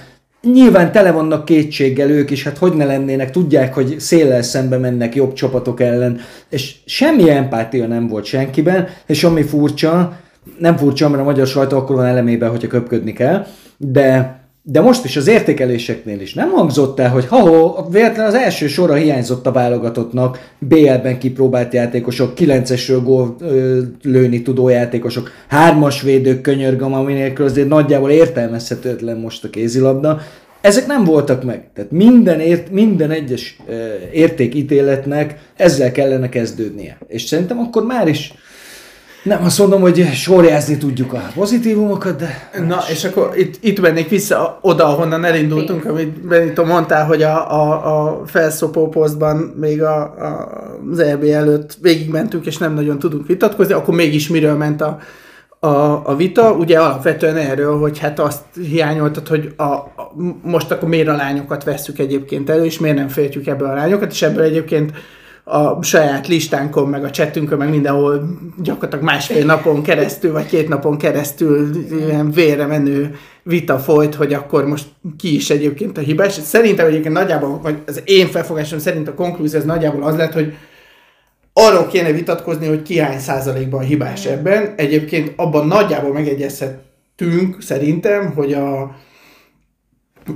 [0.53, 5.15] Nyilván tele vannak kétséggel ők is, hát hogy ne lennének, tudják, hogy széllel szembe mennek
[5.15, 10.19] jobb csapatok ellen, és semmi empátia nem volt senkiben, és ami furcsa,
[10.59, 14.38] nem furcsa, mert a magyar sajtó akkor van elemében, hogyha köpködni kell, de
[14.71, 18.95] de most is az értékeléseknél is nem hangzott el, hogy ha véletlen az első sora
[18.95, 23.37] hiányzott a válogatottnak, BL-ben kipróbált játékosok, 9-esről gól
[24.03, 30.21] lőni tudó játékosok, hármas védők könyörgöm, ami azért nagyjából értelmezhetetlen most a kézilabda.
[30.61, 31.69] Ezek nem voltak meg.
[31.75, 33.73] Tehát minden, ért, minden egyes ö,
[34.13, 36.99] értékítéletnek ezzel kellene kezdődnie.
[37.07, 38.35] És szerintem akkor már is
[39.23, 44.09] nem azt mondom, hogy sorjázni tudjuk a pozitívumokat, de Na, és akkor itt, itt mennék
[44.09, 50.01] vissza oda, ahonnan elindultunk, amit Benito mondtál, hogy a, a, a felszopó posztban még a,
[50.03, 50.49] a,
[50.91, 54.99] az EB előtt végigmentünk, és nem nagyon tudunk vitatkozni, akkor mégis miről ment a,
[55.61, 56.53] a, a vita?
[56.53, 61.65] Ugye alapvetően erről, hogy hát azt hiányoltad, hogy a, a, most akkor miért a lányokat
[61.65, 64.93] vesszük egyébként elő, és miért nem féltjük ebből a lányokat, és ebből egyébként
[65.49, 70.99] a saját listánkon, meg a chatünkön, meg mindenhol gyakorlatilag másfél napon keresztül, vagy két napon
[70.99, 74.87] keresztül ilyen vére menő vita folyt, hogy akkor most
[75.19, 76.33] ki is egyébként a hibás.
[76.33, 80.55] Szerintem egyébként nagyjából, vagy az én felfogásom szerint a konklúzió ez nagyjából az lett, hogy
[81.53, 84.75] arról kéne vitatkozni, hogy ki hány százalékban hibás ebben.
[84.77, 88.81] Egyébként abban nagyjából megegyezhetünk szerintem, hogy a,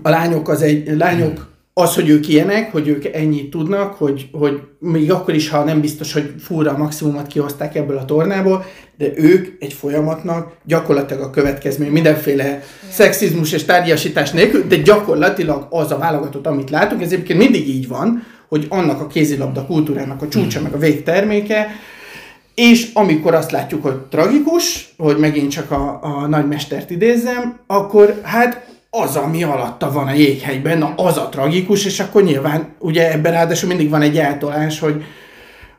[0.03, 4.61] a lányok az egy, lányok az, hogy ők ilyenek, hogy ők ennyit tudnak, hogy, hogy
[4.79, 8.65] még akkor is, ha nem biztos, hogy fúra a maximumot kihozták ebből a tornából,
[8.97, 12.61] de ők egy folyamatnak gyakorlatilag a következmény, mindenféle yeah.
[12.91, 17.89] szexizmus és tárgyasítás nélkül, de gyakorlatilag az a válogatott, amit látunk, ez egyébként mindig így
[17.89, 21.69] van, hogy annak a kézilabda kultúrának a csúcsa, meg a végterméke,
[22.55, 28.72] és amikor azt látjuk, hogy tragikus, hogy megint csak a, a nagymestert idézzem, akkor hát
[29.01, 33.33] az, ami alatta van a jéghegyben, na az a tragikus, és akkor nyilván ugye ebben
[33.33, 35.05] ráadásul mindig van egy eltolás, hogy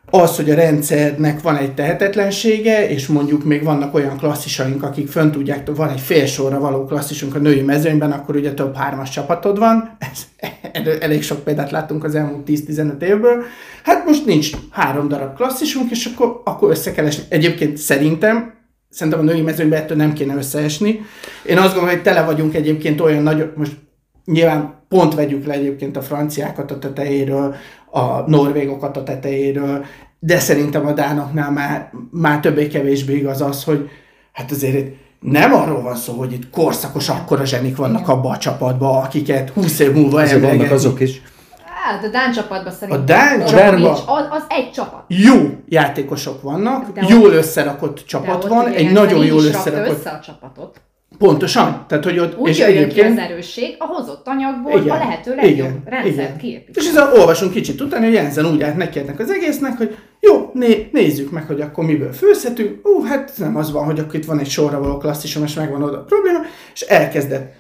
[0.10, 5.32] az, hogy a rendszernek van egy tehetetlensége, és mondjuk még vannak olyan klasszisaink, akik fönn
[5.32, 9.58] tudják, van egy fél sorra való klasszisunk a női mezőnyben, akkor ugye több hármas csapatod
[9.58, 10.28] van, Ez,
[11.00, 13.44] elég sok példát láttunk az elmúlt 10-15 évből.
[13.84, 17.24] Hát most nincs három darab klasszisunk, és akkor, akkor össze kell esni.
[17.30, 18.54] Egyébként szerintem
[18.94, 21.00] szerintem a női mezőnyben ettől nem kéne összeesni.
[21.46, 23.78] Én azt gondolom, hogy tele vagyunk egyébként olyan nagy, most
[24.26, 27.56] nyilván pont vegyük le egyébként a franciákat a tetejéről,
[27.92, 29.86] a norvégokat a tetejéről,
[30.20, 33.90] de szerintem a dánoknál már, már többé-kevésbé igaz az, hogy
[34.32, 39.02] hát azért nem arról van szó, hogy itt korszakos akkora zsenik vannak abba a csapatba,
[39.02, 41.22] akiket 20 év múlva Azért vannak azok is.
[41.84, 43.02] Hát a Dán csapatban szerintem.
[43.02, 45.04] A Dán csapatban- az, az egy csapat.
[45.08, 45.36] Jó
[45.68, 49.98] játékosok vannak, De jól ott- összerakott csapat van, egy nagyon jól összerakott.
[49.98, 50.82] össze a csapatot.
[51.18, 51.86] Pontosan.
[51.88, 53.32] Tehát, hogy ott, Úgy és jöjjön ki az egyébként...
[53.32, 56.86] erősség, a hozott anyagból a lehető legjobb rendszert kiépíteni.
[56.86, 60.50] És ezzel olvasunk kicsit utána, hogy Jensen úgy állt neki ennek az egésznek, hogy jó,
[60.54, 62.88] né- nézzük meg, hogy akkor miből főzhetünk.
[62.88, 65.84] Ú, hát nem az van, hogy akkor itt van egy sorra való klasszisom, és megvan
[65.84, 66.40] oda a probléma,
[66.74, 67.54] és elkezdett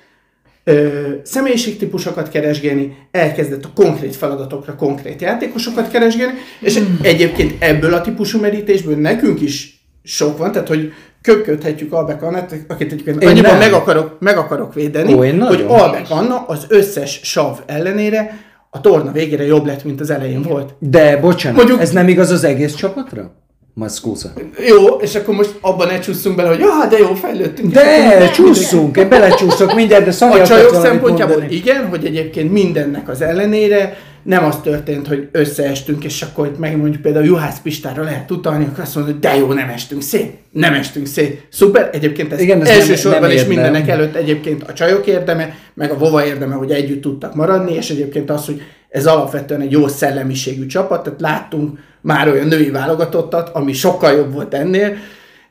[0.63, 0.87] ö,
[1.23, 6.99] személyiségtípusokat keresgélni, elkezdett a konkrét feladatokra konkrét játékosokat keresgélni, és Hmm.
[7.01, 12.91] egyébként ebből a típusú merítésből nekünk is sok van, tehát hogy köpködhetjük Albek Annát, akit
[12.91, 13.59] egyébként Én annyiban nem.
[13.59, 15.65] meg akarok, meg akarok védeni, Ó, hogy.
[15.67, 20.73] Albek Anna az összes sav ellenére a torna végére jobb lett, mint az elején volt.
[20.79, 23.31] De bocsánat, Mondjuk- ez nem igaz az egész csapatra?
[23.75, 24.33] Maszkóza.
[24.67, 27.71] Jó, és akkor most abban ne csúszunk bele, hogy ah, de jó, fejlődtünk.
[27.73, 27.81] De,
[28.15, 31.55] akkor- csúszunk, én belecsúszok mindjárt, de Szani A csajok szempontjából mondani.
[31.55, 37.01] igen, hogy egyébként mindennek az ellenére nem az történt, hogy összeestünk, és akkor itt megmondjuk
[37.01, 40.73] például Juhász Pistára lehet utalni, akkor azt mondod, hogy de jó, nem estünk szét, nem
[40.73, 41.47] estünk szét.
[41.51, 45.07] Szuper, egyébként ez, Igen, ez Igen, nem- elsősorban nem és mindenek előtt egyébként a csajok
[45.07, 49.61] érdeme, meg a Vova érdeme, hogy együtt tudtak maradni, és egyébként az, hogy ez alapvetően
[49.61, 54.95] egy jó szellemiségű csapat, tehát láttunk már olyan női válogatottat, ami sokkal jobb volt ennél,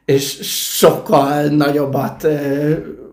[0.05, 0.39] és
[0.77, 2.27] sokkal nagyobbat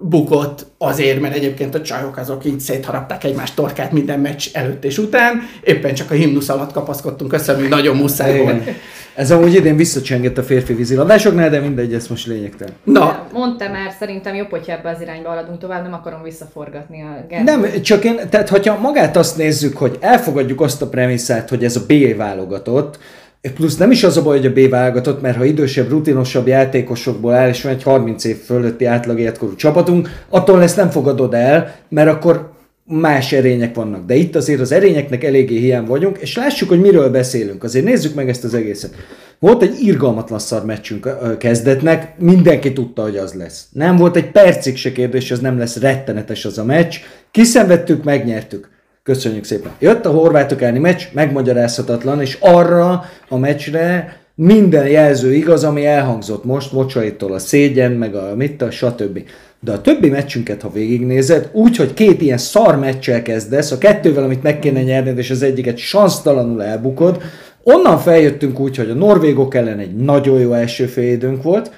[0.01, 4.97] bukott azért, mert egyébként a csajok azok így szétharapták egymás torkát minden meccs előtt és
[4.97, 8.43] után, éppen csak a himnusz alatt kapaszkodtunk össze, ami nagyon muszáj Igen.
[8.43, 8.69] volt.
[9.15, 12.73] Ez amúgy idén visszacsengett a férfi vízilabdásoknál, de mindegy, ez most lényegtelen.
[12.83, 17.25] Na, Mondta már, szerintem jobb, hogyha ebbe az irányba haladunk tovább, nem akarom visszaforgatni a
[17.29, 17.55] Gergőt.
[17.55, 21.75] Nem, csak én, tehát hogyha magát azt nézzük, hogy elfogadjuk azt a premisszát, hogy ez
[21.75, 22.99] a B válogatott,
[23.41, 27.33] plusz nem is az a baj, hogy a B válogatott, mert ha idősebb, rutinosabb játékosokból
[27.33, 31.75] áll, és van egy 30 év fölötti átlag életkorú csapatunk, attól ezt nem fogadod el,
[31.89, 32.51] mert akkor
[32.85, 34.05] más erények vannak.
[34.05, 37.63] De itt azért az erényeknek eléggé hiány vagyunk, és lássuk, hogy miről beszélünk.
[37.63, 38.93] Azért nézzük meg ezt az egészet.
[39.39, 43.67] Volt egy irgalmatlan szar meccsünk kezdetnek, mindenki tudta, hogy az lesz.
[43.71, 46.95] Nem volt egy percig se kérdés, ez nem lesz rettenetes az a meccs.
[47.31, 48.69] Kiszenvedtük, megnyertük.
[49.03, 49.71] Köszönjük szépen.
[49.79, 56.43] Jött a horvátok elleni meccs, megmagyarázhatatlan, és arra a meccsre minden jelző igaz, ami elhangzott
[56.43, 59.19] most, Mocsaitól a szégyen, meg a mit, a stb.
[59.59, 64.23] De a többi meccsünket, ha végignézed, úgy, hogy két ilyen szar meccsel kezdesz, a kettővel,
[64.23, 67.21] amit meg kéne nyerned, és az egyiket sansztalanul elbukod,
[67.63, 71.71] onnan feljöttünk úgy, hogy a norvégok ellen egy nagyon jó első félidőnk volt,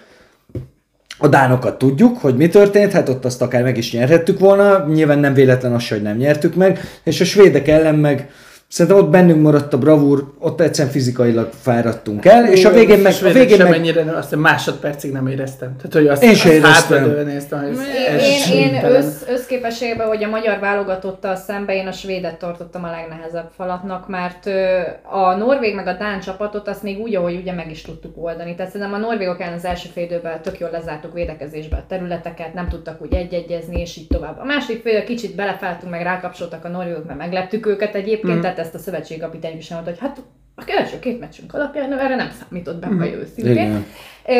[1.22, 5.20] a dánokat tudjuk, hogy mi történt, hát ott azt akár meg is nyerhettük volna, nyilván
[5.20, 8.30] nem véletlen az, hogy nem nyertük meg, és a svédek ellen meg
[8.72, 13.14] szerintem ott bennünk maradt a bravúr, ott egyszerűen fizikailag fáradtunk el, és a végén meg...
[13.24, 15.76] A végén sem meg ennyire, nem, azt másodpercig nem éreztem.
[15.76, 17.26] Tehát, hogy azt, Én azt éreztem.
[17.26, 17.80] néztem, hogy ez,
[18.14, 19.02] ez Én, én síntelen.
[19.02, 24.50] össz, összképességben, hogy a magyar válogatottal szembe én a svédet tartottam a legnehezebb falatnak, mert
[25.04, 28.56] a norvég meg a dán csapatot azt még úgy, ahogy ugye meg is tudtuk oldani.
[28.56, 32.54] Tehát szerintem a norvégok ellen az első fél időben tök jól lezártuk védekezésbe a területeket,
[32.54, 34.40] nem tudtak úgy egyegyezni, és így tovább.
[34.40, 38.42] A második fél kicsit belefálltunk, meg rákapcsoltak a norvégok, mert megleptük őket egyébként, mm.
[38.42, 40.22] tehát ezt a szövetségkapitány is mondta, hogy hát
[40.56, 43.02] a első két meccsünk alapján erre nem számított be, mm.
[43.02, 43.52] őszintén.
[43.52, 43.86] Igen.
[44.26, 44.36] Ö,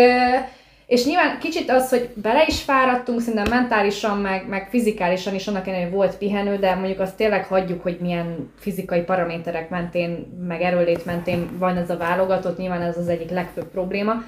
[0.92, 5.68] és nyilván kicsit az, hogy bele is fáradtunk, szerintem mentálisan, meg, meg fizikálisan is annak
[5.68, 10.62] ellenére, hogy volt pihenő, de mondjuk azt tényleg hagyjuk, hogy milyen fizikai paraméterek mentén, meg
[10.62, 14.24] erőlét mentén van ez a válogatott, nyilván ez az egyik legfőbb probléma.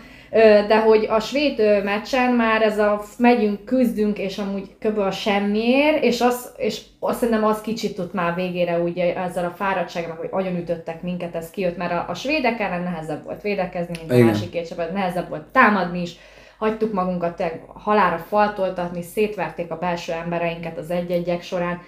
[0.67, 4.97] De hogy a svéd meccsen már ez a megyünk, küzdünk, és amúgy kb.
[4.97, 9.53] a semmiért, és, az, és azt szerintem az kicsit ott már végére úgy ezzel a
[9.55, 14.21] fáradtsággal, hogy agyonütöttek minket, ez kijött, mert a, a svédek ellen nehezebb volt védekezni, mint
[14.21, 16.15] a másik két csapat, nehezebb volt támadni is,
[16.57, 17.43] hagytuk magunkat
[17.73, 21.81] halára faltoltatni, szétverték a belső embereinket az egy-egyek során.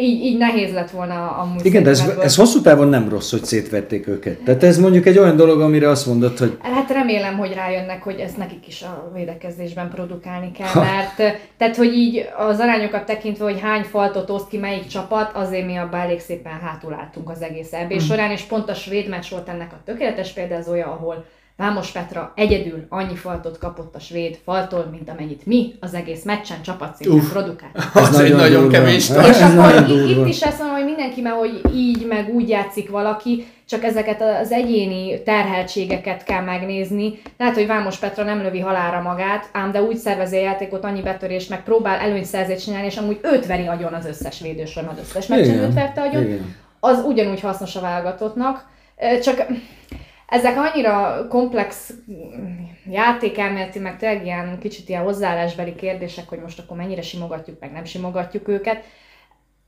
[0.00, 3.44] Így, így nehéz lett volna amúgy Igen, de ez, ez hosszú távon nem rossz, hogy
[3.44, 4.38] szétvették őket.
[4.38, 8.18] Tehát ez mondjuk egy olyan dolog, amire azt mondod, hogy Hát remélem, hogy rájönnek, hogy
[8.20, 13.60] ezt nekik is a védekezésben produkálni kell, mert tehát, hogy így az arányokat tekintve, hogy
[13.60, 17.72] hány faltot oszt ki melyik csapat, azért mi abban elég szépen hátul álltunk az egész
[17.72, 17.98] EB Mhm.
[18.00, 21.24] során, és pont a svéd meccs volt ennek a tökéletes példázója, ahol
[21.56, 26.62] Vámos Petra egyedül annyi faltot kapott a svéd faltól, mint amennyit mi az egész meccsen
[26.62, 27.30] csapatszinten Uff.
[27.30, 27.94] produkáltunk.
[28.08, 28.78] Az egy nagyon durva.
[28.78, 29.10] kemény Ez.
[29.10, 32.90] És nagyon akkor itt is ezt mondom, hogy mindenki már, hogy így meg úgy játszik
[32.90, 37.18] valaki, csak ezeket az egyéni terheltségeket kell megnézni.
[37.38, 41.02] Lehet, hogy Vámos Petra nem lövi halára magát, ám de úgy szervezi a játékot, annyi
[41.02, 45.26] betörést, meg próbál előnyszerzést csinálni, és amúgy őt veri agyon az összes védősor, az összes
[45.26, 46.22] meccsen őt verte agyon.
[46.22, 46.54] Igen.
[46.80, 48.66] Az ugyanúgy hasznos a válogatottnak,
[49.22, 49.46] csak
[50.26, 51.92] ezek annyira komplex
[52.90, 57.84] játékelméleti, meg tényleg ilyen kicsit ilyen hozzáállásbeli kérdések, hogy most akkor mennyire simogatjuk, meg nem
[57.84, 58.84] simogatjuk őket.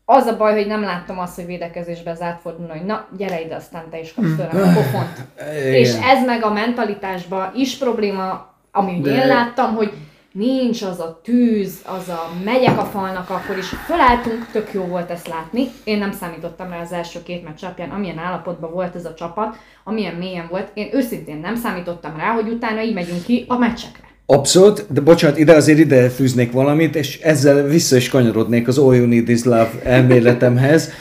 [0.04, 3.54] Az a baj, hogy nem láttam azt, hogy védekezésbe zárt fordulna, hogy na, gyere ide,
[3.54, 5.26] aztán te is kapsz tőlem a pofont.
[5.82, 9.92] És ez meg a mentalitásban is probléma, ami én láttam, hogy
[10.32, 15.10] nincs az a tűz, az a megyek a falnak, akkor is fölálltunk, tök jó volt
[15.10, 15.68] ezt látni.
[15.84, 19.56] Én nem számítottam rá az első két meccs alapján, amilyen állapotban volt ez a csapat,
[19.84, 20.70] amilyen mélyen volt.
[20.74, 24.06] Én őszintén nem számítottam rá, hogy utána így megyünk ki a meccsekre.
[24.26, 28.94] Abszolút, de bocsánat, ide azért ide fűznék valamit, és ezzel vissza is kanyarodnék az All
[28.94, 30.92] You Need Is Love elméletemhez.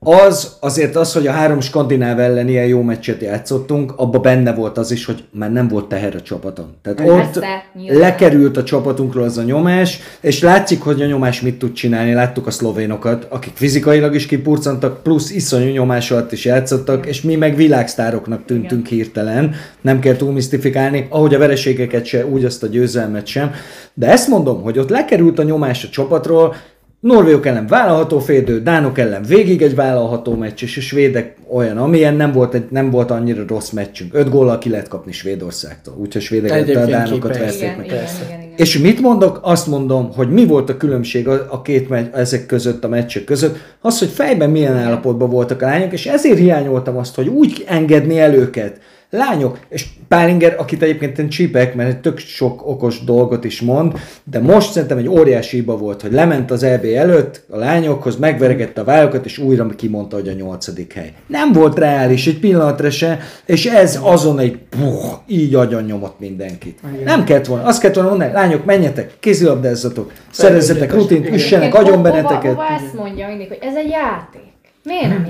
[0.00, 4.78] Az azért az, hogy a három skandináv ellen ilyen jó meccset játszottunk, abba benne volt
[4.78, 6.74] az is, hogy már nem volt teher a csapaton.
[6.82, 7.98] Tehát Persze, ott nyilván.
[7.98, 12.12] lekerült a csapatunkról az a nyomás, és látszik, hogy a nyomás mit tud csinálni.
[12.12, 17.36] Láttuk a szlovénokat, akik fizikailag is kipurcantak, plusz iszonyú nyomás alatt is játszottak, és mi
[17.36, 19.54] meg világsztároknak tűntünk hirtelen.
[19.80, 23.50] Nem kell túl misztifikálni, ahogy a vereségeket se, úgy azt a győzelmet sem.
[23.94, 26.54] De ezt mondom, hogy ott lekerült a nyomás a csapatról,
[27.00, 32.14] Norvégok ellen vállalható félidő, Dánok ellen végig egy vállalható meccs, és a svédek olyan, amilyen
[32.14, 34.14] nem volt, egy, nem volt annyira rossz meccsünk.
[34.14, 37.86] Öt góllal ki lehet kapni Svédországtól, úgyhogy svédek a Dánokat verték meg.
[37.86, 38.52] igen, igen, igen.
[38.56, 39.40] És mit mondok?
[39.42, 43.24] Azt mondom, hogy mi volt a különbség a, a két meccs, ezek között, a meccsek
[43.24, 47.64] között, az, hogy fejben milyen állapotban voltak a lányok, és ezért hiányoltam azt, hogy úgy
[47.66, 48.80] engedni el őket.
[49.10, 53.92] Lányok, és Pálinger, akit egyébként én csípek, mert tök sok okos dolgot is mond,
[54.24, 58.80] de most szerintem egy óriási hiba volt, hogy lement az EB előtt a lányokhoz, megveregette
[58.80, 61.12] a vályokat, és újra kimondta, hogy a nyolcadik hely.
[61.26, 66.78] Nem volt reális egy pillanatra se, és ez azon egy puh, így agyon nyomott mindenkit.
[67.04, 67.64] Nem kellett volna.
[67.64, 71.34] Azt kellett volna mondani, lányok, menjetek, kézilabdázzatok, szerezzetek rutint, Igen.
[71.34, 72.54] üssenek Igen, agyon hova- benneteket.
[72.54, 74.46] Hova ezt mondja mindig, hogy ez egy játék.
[74.84, 75.26] Miért nem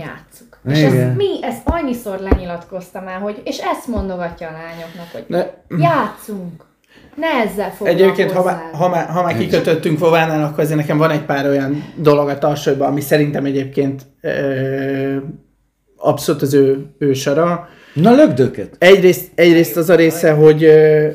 [0.70, 5.62] És ezt, mi, ezt annyiszor lenyilatkoztam el, hogy, és ezt mondogatja a lányoknak, hogy De-
[5.78, 6.66] játszunk.
[7.14, 7.88] Ne ezzel foglalkozzál.
[7.92, 11.46] Egyébként, ha, már- ha, már, ha már kikötöttünk Vovánál, akkor azért nekem van egy pár
[11.46, 15.16] olyan dolog a tarsolyban, ami szerintem egyébként ö,
[15.96, 17.68] abszolút az ő, ő sara.
[17.94, 18.76] Na lögdöket.
[18.78, 21.08] Egyrészt, egyrészt az a része, hogy, ö,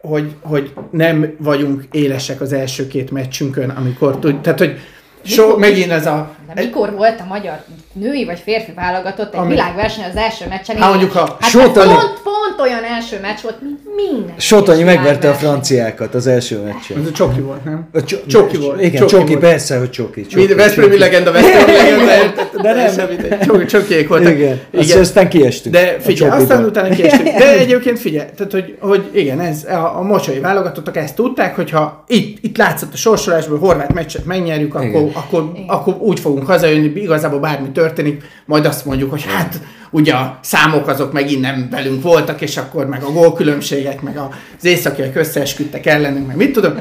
[0.00, 4.78] hogy, hogy nem vagyunk élesek az első két meccsünkön, amikor tud, tehát hogy
[5.22, 6.34] so, megint ez a...
[6.54, 10.76] De mikor volt a magyar női vagy férfi válogatott egy Ami- világverseny az első meccsen?
[10.76, 14.34] Hát mondjuk, ha hát Sotonyi- pont, pont olyan első meccs volt, mint minden.
[14.74, 17.00] Egyes megverte a franciákat az első meccsen.
[17.00, 17.88] Ez a csoki volt, nem?
[17.92, 19.38] A cso- Csoki volt, Igen, csoki csoki, volt.
[19.40, 20.26] persze, hogy csoki.
[20.26, 20.98] csoki Mind Veszprémi csoki.
[21.00, 21.72] legenda, Veszprémi
[22.06, 22.32] legenda?
[22.52, 22.74] De nem.
[22.74, 23.38] Teljesen mindegy.
[23.40, 24.32] Csok- Csokiék voltak.
[24.32, 24.98] Igen, Igen.
[24.98, 25.74] aztán kiestünk.
[25.74, 27.24] De figyelj, aztán utána kiestünk.
[27.38, 32.04] De egyébként figyelj, tehát hogy, hogy igen, ez, a, a mocsai válogatottak ezt tudták, hogyha
[32.06, 37.40] itt, itt látszott a sorsolásból, horvát meccset megnyerjük, akkor, akkor, akkor, úgy fogunk hazajönni, igazából
[37.40, 42.40] bármi történik, majd azt mondjuk, hogy hát ugye a számok azok megint nem velünk voltak,
[42.40, 46.72] és akkor meg a gólkülönbségek, meg az északiak összeesküdtek ellenünk, meg mit tudom.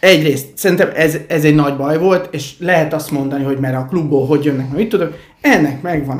[0.00, 3.86] Egyrészt szerintem ez, ez egy nagy baj volt, és lehet azt mondani, hogy mert a
[3.90, 5.08] klubból hogy jönnek, meg mit tudom,
[5.40, 6.18] ennek megvan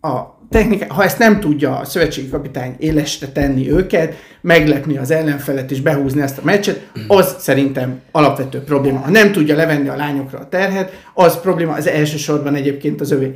[0.00, 5.10] a, a technika, ha ezt nem tudja a szövetségi kapitány élesre tenni őket, meglepni az
[5.10, 8.98] ellenfelet és behúzni ezt a meccset, az szerintem alapvető probléma.
[8.98, 13.34] Ha nem tudja levenni a lányokra a terhet, az probléma, az elsősorban egyébként az övé.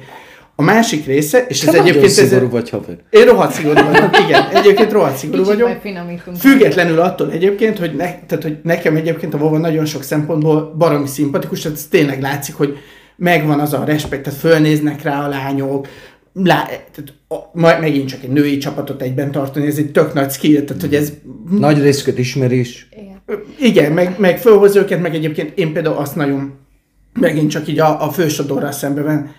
[0.56, 2.04] A másik része, és Te ez egyébként...
[2.04, 2.96] Ez, szigorú vagy, haver.
[3.10, 5.80] én rohadt szigorú vagyok, igen, egyébként rohadt szigorú Kicsit vagyok.
[6.38, 11.06] Függetlenül attól egyébként, hogy, ne, tehát, hogy nekem egyébként a Vova nagyon sok szempontból baromi
[11.06, 12.78] szimpatikus, tehát ez tényleg látszik, hogy
[13.16, 15.88] megvan az a respekt, tehát fölnéznek rá a lányok,
[16.32, 20.30] lá, tehát, a, majd megint csak egy női csapatot egyben tartani, ez egy tök nagy
[20.30, 21.12] skill, tehát hogy ez
[21.50, 22.88] Nagy részüket ismerés.
[22.90, 23.42] Igen.
[23.60, 26.52] igen, meg, meg fölhoz őket, meg egyébként én például azt nagyon,
[27.20, 29.30] megint csak így a, a fősodorral szemben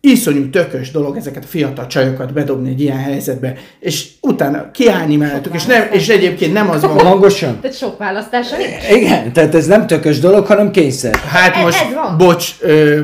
[0.00, 5.54] iszonyú tökös dolog ezeket a fiatal csajokat bedobni egy ilyen helyzetbe, és utána kiállni mellettük,
[5.54, 7.60] és, nem, és egyébként nem az van, Hangosan?
[7.60, 9.00] Tehát sok választása nincs.
[9.02, 11.14] Igen, tehát ez nem tökös dolog, hanem kényszer.
[11.14, 12.16] Hát Ez- most, ez van.
[12.18, 13.00] bocs, ö,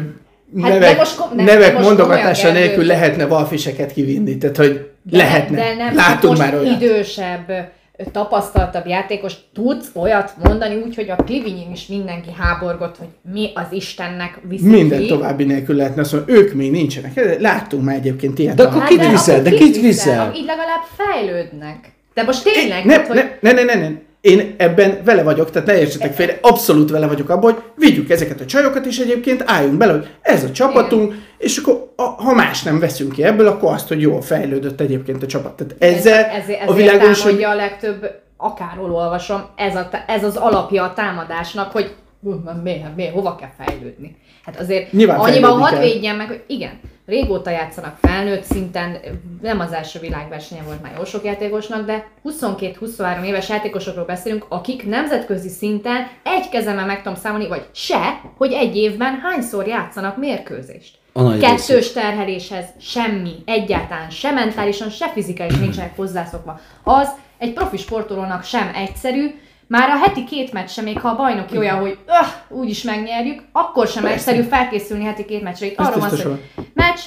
[0.63, 5.17] Hát nevek, most kom- nem, nevek most mondogatása nélkül lehetne valfiseket kivinni, tehát hogy De-
[5.17, 5.57] lehetne.
[5.57, 6.81] De nem, Látunk most már olyat.
[6.83, 7.73] idősebb,
[8.13, 13.67] tapasztaltabb játékos tudsz olyat mondani úgy, hogy a Pivinyin is mindenki háborgott, hogy mi az
[13.71, 15.07] Istennek viszi Minden ki.
[15.07, 17.41] további nélkül lehetne azt mondani, ők még nincsenek.
[17.41, 18.55] Láttunk már egyébként ilyet.
[18.55, 19.43] De akkor Hát kit de viszel?
[19.43, 20.33] De kit viszel?
[20.37, 21.93] Így legalább fejlődnek.
[22.15, 23.17] De most tényleg, ne, tehát, hogy...
[23.41, 23.95] ne, ne, ne, ne, ne.
[24.27, 28.41] Én ebben vele vagyok, tehát ne értsetek félre, abszolút vele vagyok abban, hogy vigyük ezeket
[28.41, 32.63] a csajokat, és egyébként álljunk bele, hogy ez a csapatunk, és akkor a, ha más
[32.63, 35.53] nem veszünk ki ebből, akkor azt, hogy jól fejlődött egyébként a csapat.
[35.53, 39.89] Tehát ezzel ez, ezért, a ezért világon is, hogy a legtöbb, akárhol olvasom, ez, a,
[40.07, 44.17] ez az alapja a támadásnak, hogy "Hú, már miért, miért, hova kell fejlődni.
[44.45, 48.97] Hát azért Nyilván annyiban hadd védjen meg, hogy igen, régóta játszanak felnőtt szinten,
[49.43, 54.87] nem az első világversenye volt már jó sok játékosnak, de 22-23 éves játékosokról beszélünk, akik
[54.87, 60.99] nemzetközi szinten egy kezemmel meg tudom számolni, vagy se, hogy egy évben hányszor játszanak mérkőzést.
[61.41, 61.93] Kettős részük.
[61.93, 66.61] terheléshez semmi, egyáltalán se mentálisan, se fizikai nincsenek hozzászokva.
[66.83, 69.35] Az egy profi sportolónak sem egyszerű,
[69.67, 73.43] már a heti két meccs sem, még ha a bajnoki olyan, hogy öh, úgyis megnyerjük,
[73.53, 74.17] akkor sem Persze.
[74.17, 75.67] egyszerű felkészülni heti két meccsre.
[75.67, 77.01] Itt arról van szó, hogy meccs,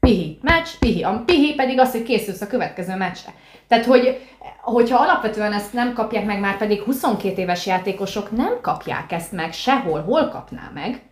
[0.00, 1.02] pihi, meccs, pihi.
[1.02, 3.32] A pihi pedig az, hogy készülsz a következő meccsre.
[3.68, 4.20] Tehát, hogy
[4.62, 9.52] hogyha alapvetően ezt nem kapják meg, már pedig 22 éves játékosok nem kapják ezt meg
[9.52, 11.02] sehol, hol kapná meg,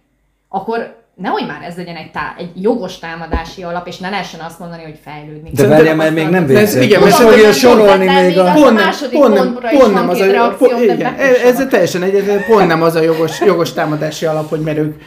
[0.48, 4.58] akkor nehogy már ez legyen egy, tá- egy jogos támadási alap, és ne lehessen azt
[4.58, 5.50] mondani, hogy fejlődni.
[5.52, 6.82] De várjál, mert még nem végzett.
[6.82, 8.52] igen, Most fogja sorolni még a...
[8.52, 12.44] pont nem, második pont nem, pont van nem az két a, igen, ez, teljesen egyetlen,
[12.44, 15.00] pont nem az a jogos, jogos támadási alap, hogy mert ők,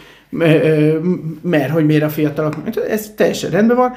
[1.41, 2.53] mert hogy miért a fiatalok,
[2.89, 3.93] ez teljesen rendben van.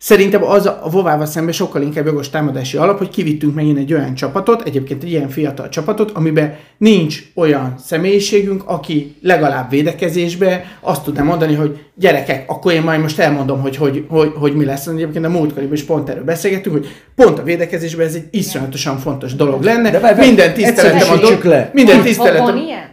[0.00, 4.14] Szerintem az a, Vovával szemben sokkal inkább jogos támadási alap, hogy kivittünk megint egy olyan
[4.14, 11.22] csapatot, egyébként egy ilyen fiatal csapatot, amiben nincs olyan személyiségünk, aki legalább védekezésbe azt tudná
[11.22, 14.86] mondani, hogy gyerekek, akkor én majd most elmondom, hogy, hogy, hogy, hogy mi lesz.
[14.86, 19.34] Egyébként a múltkoriban is pont erről beszélgettünk, hogy pont a védekezésben ez egy iszonyatosan fontos
[19.34, 19.90] dolog lenne.
[19.90, 21.70] De várj, minden tiszteletem a dolog, le.
[21.72, 22.44] minden Van- tiszteletem.
[22.44, 22.88] Van ilyen?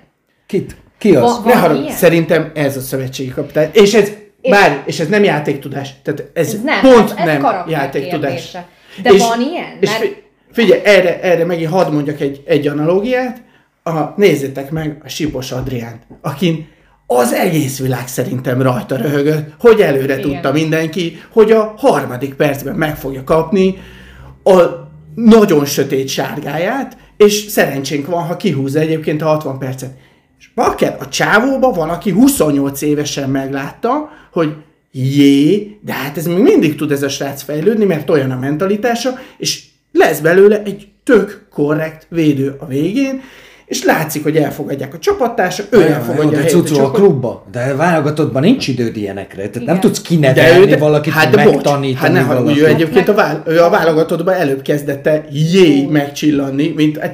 [0.48, 0.76] Kit?
[0.98, 1.42] Ki az?
[1.46, 1.96] Ne Van ilyen?
[1.96, 3.70] szerintem ez a szövetségi kapitány.
[3.72, 4.12] És ez,
[4.46, 5.90] És- bár, és ez nem játéktudás.
[6.04, 8.58] Tehát ez, Ez nem, pont ez, ez nem játéktudás.
[9.02, 9.78] De és, van ilyen?
[9.80, 13.44] És Mert figyelj, erre, erre megint hadd mondjak egy, egy analógiát.
[13.84, 16.68] A, nézzétek meg a Sipos Adriánt, akin
[17.08, 20.22] az egész világ szerintem rajta röhögött, hogy előre Igen.
[20.22, 23.78] tudta mindenki, hogy a harmadik percben meg fogja kapni
[24.44, 24.62] a
[25.16, 29.98] nagyon sötét sárgáját, és szerencsénk van, ha kihúzza egyébként a 60 percet.
[30.40, 34.56] És bakker, a csávóba van, aki 28 évesen meglátta, hogy
[34.92, 39.20] jé, de hát ez még mindig tud ez a srác fejlődni, mert olyan a mentalitása,
[39.38, 43.22] és lesz belőle egy tök korrekt védő a végén,
[43.66, 47.46] és látszik, hogy elfogadják a csapattársa, ő elfogadja a de helyét cucó a klubba.
[47.52, 49.36] De válogatottban nincs időd ilyenekre.
[49.36, 49.68] Tehát Igen.
[49.68, 52.66] nem tudsz de kinevelni ő, valakit, hát hogy de bocs, megtanítani hát ne haragudj, ő
[52.66, 57.12] egyébként a, vál, ő a válogatottban előbb kezdette jé megcsillanni, mint egy,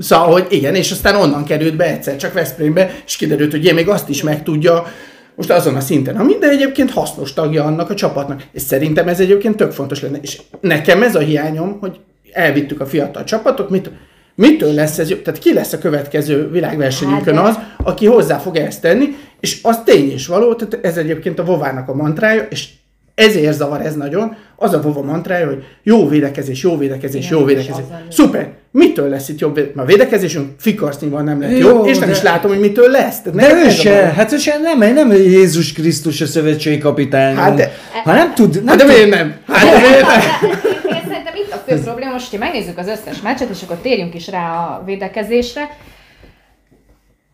[0.00, 3.72] Szóval, hogy igen, és aztán onnan került be egyszer csak Veszprémbe, és kiderült, hogy jé,
[3.72, 4.86] még azt is meg tudja,
[5.34, 8.42] most azon a szinten, ami, de egyébként hasznos tagja annak a csapatnak.
[8.52, 10.18] És szerintem ez egyébként tök fontos lenne.
[10.22, 12.00] És nekem ez a hiányom, hogy
[12.32, 13.90] elvittük a fiatal csapatot, mit,
[14.34, 15.22] mitől lesz ez jobb?
[15.22, 19.06] Tehát ki lesz a következő világversenyünkön Hát az, aki hozzá fog ezt tenni,
[19.40, 22.68] és az tény és való, tehát ez egyébként a Vovának a mantrája, és
[23.14, 27.48] ezért zavar ez nagyon, az a Vova mantrája, hogy jó védekezés, jó védekezés, Igen, jó
[27.48, 27.84] és védekezés.
[28.08, 28.59] Szuper!
[28.72, 29.82] Mitől lesz itt jobb védekezés?
[29.82, 33.20] A védekezésünk fikarsznyival nem lett Jó, jó, és nem de- is látom, hogy mitől lesz.
[33.20, 37.34] Tehát De ő se, hát ő se, nem, nem Jézus Krisztus a szövetségi kapitány.
[37.36, 37.72] Hát de-
[38.04, 39.36] ha nem tud, nem Hát de miért nem?
[39.46, 40.20] Hát de miért nem?
[41.10, 44.28] Szerintem itt a fő probléma, most, ha megnézzük az összes meccset, és akkor térjünk is
[44.28, 45.76] rá a védekezésre.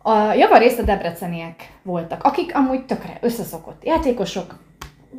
[0.02, 4.54] A javarészt a debreceniek voltak, akik amúgy tökre összeszokott játékosok,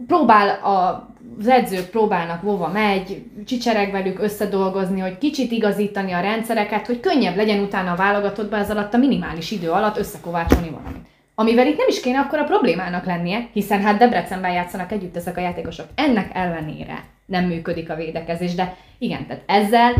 [0.08, 1.08] próbál a,
[1.40, 7.36] az edzők próbálnak, hova megy, csicsereg velük összedolgozni, hogy kicsit igazítani a rendszereket, hogy könnyebb
[7.36, 11.08] legyen utána a válogatottba ez alatt a minimális idő alatt összekovácsolni valamit.
[11.36, 15.38] Amivel itt nem is kéne akkor a problémának lennie, hiszen hát Debrecenben játszanak együtt ezek
[15.38, 15.86] a játékosok.
[15.96, 19.94] Ennek ellenére nem működik a védekezés, de igen, tehát ezzel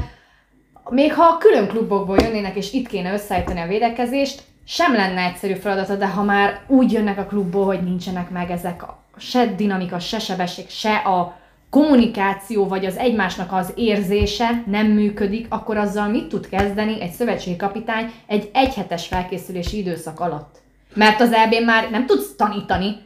[0.90, 5.54] még ha a külön klubokból jönnének, és itt kéne összeállítani a védekezést, sem lenne egyszerű
[5.54, 10.00] feladata, de ha már úgy jönnek a klubból, hogy nincsenek meg ezek a se dinamika,
[10.00, 11.38] se sebesség, se a
[11.70, 17.56] kommunikáció, vagy az egymásnak az érzése nem működik, akkor azzal mit tud kezdeni egy szövetségi
[17.56, 20.56] kapitány egy egyhetes felkészülési időszak alatt?
[20.94, 23.06] Mert az eb már nem tudsz tanítani,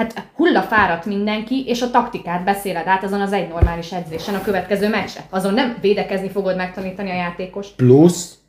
[0.00, 4.88] Hát hullafáradt mindenki, és a taktikát beszéled át azon az egy normális edzésen a következő
[4.88, 5.24] meccsre.
[5.30, 7.74] Azon nem védekezni fogod megtanítani a játékost.
[7.76, 8.39] plusz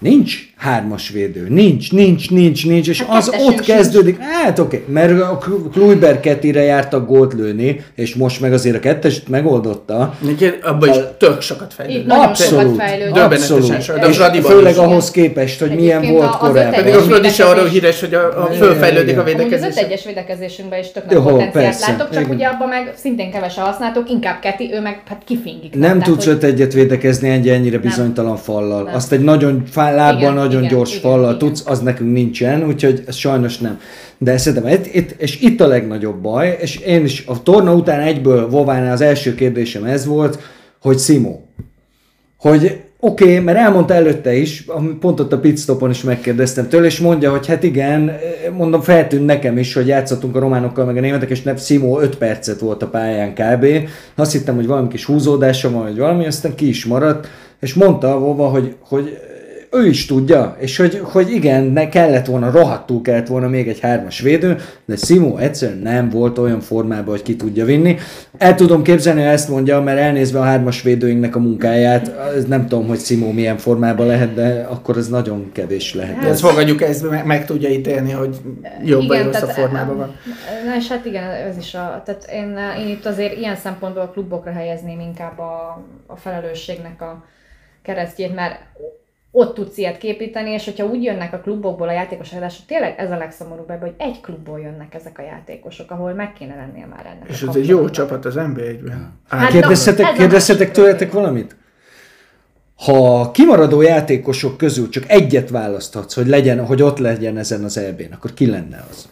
[0.00, 1.46] nincs hármas védő.
[1.48, 4.18] Nincs, nincs, nincs, nincs, és Hát az ott kezdődik.
[4.20, 5.38] Hát oké, mert a
[5.72, 10.14] Kluiber kettire jártak gólt lőni, és most meg azért a kettest megoldotta.
[10.22, 12.10] Egyébként Abban is tök sokat fejlődött.
[12.10, 13.16] Abszolút, sokat fejlődött.
[13.22, 13.82] Abszolút.
[13.82, 14.08] sokat.
[14.08, 14.78] És főleg is.
[14.78, 16.72] ahhoz képest, hogy milyen Egyébként volt a- az korábban.
[16.72, 17.80] Pedig a Fradi se arról védekezés.
[17.80, 19.18] híres, hogy a, a Igen, fölfejlődik igen.
[19.18, 19.76] a Amúgy az védekezés.
[19.82, 22.34] öt-egyes védekezésünkben is tök nagy Jó, potenciált persze, látok, csak igen.
[22.36, 25.74] ugye abban meg szintén kevesen használtok, inkább Keti, ő meg hát kifingik.
[25.74, 28.90] Nem tudsz öt egyet védekezni egy ennyire bizonytalan fallal.
[28.94, 31.38] Azt egy nagyon fá, lábbal nagyon igen, gyors igen, fallal igen.
[31.38, 33.80] tudsz, az nekünk nincsen, úgyhogy ez sajnos nem.
[34.18, 38.00] De szerintem itt, itt, és itt a legnagyobb baj, és én is a torna után
[38.00, 40.38] egyből Vovánál az első kérdésem ez volt,
[40.80, 41.48] hogy Simó,
[42.36, 44.64] hogy Oké, okay, mert elmondta előtte is,
[45.00, 48.12] pont ott a pitstopon is megkérdeztem tőle, és mondja, hogy hát igen,
[48.56, 52.16] mondom, feltűnt nekem is, hogy játszottunk a románokkal, meg a németek, és nem Simó 5
[52.16, 53.66] percet volt a pályán kb.
[54.14, 57.28] Azt hittem, hogy valami kis húzódása van, vagy valami, aztán ki is maradt,
[57.60, 59.18] és mondta volna, hogy, hogy
[59.72, 63.80] ő is tudja, és hogy, hogy igen, ne kellett volna, rohadtul kellett volna még egy
[63.80, 67.96] hármas védő, de Simó egyszerűen nem volt olyan formában, hogy ki tudja vinni.
[68.38, 72.66] El tudom képzelni, hogy ezt mondja, mert elnézve a hármas védőinknek a munkáját, ez nem
[72.66, 76.18] tudom, hogy Simó milyen formában lehet, de akkor ez nagyon kevés lehet.
[76.18, 78.36] De ezt fogadjuk, ezt meg, meg tudja ítélni, hogy
[78.84, 80.16] jobb vagy rossz a formában van.
[80.64, 84.10] Na és hát igen, ez is a, tehát én, én itt azért ilyen szempontból a
[84.10, 87.24] klubokra helyezném inkább a, a felelősségnek a
[87.82, 88.58] keresztjét, mert
[89.30, 93.10] ott tudsz ilyet képíteni, és hogyha úgy jönnek a klubokból a játékosok, ráadásul tényleg ez
[93.10, 97.06] a legszomorúbb ebben, hogy egy klubból jönnek ezek a játékosok, ahol meg kéne lennie már
[97.06, 99.12] ennek És ez egy jó csapat az NBA-ben.
[99.28, 101.56] Hát kérdezhetek másik tőletek valamit?
[102.84, 107.78] Ha a kimaradó játékosok közül csak egyet választhatsz, hogy, legyen, hogy ott legyen ezen az
[107.78, 109.08] EB-n, akkor ki lenne az?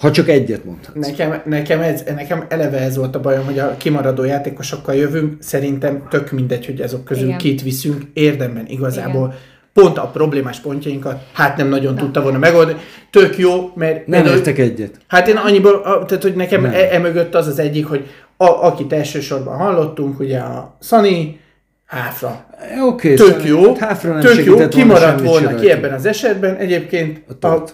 [0.00, 1.06] Ha csak egyet mondhatsz.
[1.06, 6.06] Nekem, nekem, ez, nekem eleve ez volt a bajom, hogy a kimaradó játékosokkal jövünk, szerintem
[6.10, 7.38] tök mindegy, hogy azok közül Igen.
[7.38, 9.34] két viszünk, érdemben igazából
[9.72, 12.78] pont a problémás pontjainkat, hát nem nagyon tudta volna megoldani.
[13.10, 14.06] Tök jó, mert...
[14.06, 14.98] Nem értek egyet.
[15.06, 16.72] Hát én annyiból, tehát hogy nekem Nem.
[16.72, 21.40] e, e mögött az az egyik, hogy a, akit elsősorban hallottunk, ugye a Szani,
[21.86, 22.46] Háfra.
[22.86, 26.56] Oké, Tök szóval jó, Háfra nem tök jó, kimaradt volna ki ebben az esetben.
[26.56, 27.64] Egyébként A a,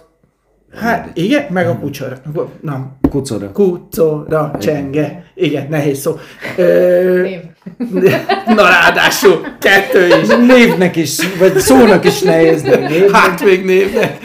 [0.75, 2.17] Hát igen, meg a kucsora.
[2.61, 3.53] Nem, Kucora.
[3.53, 5.25] kucora, csenge.
[5.35, 6.19] Igen, nehéz szó.
[6.57, 7.41] Ö, Név.
[8.57, 10.29] na ráadásul, kettő is.
[10.47, 13.11] Névnek is, vagy szónak is nehéz, de névnek.
[13.11, 14.19] Hát még névnek.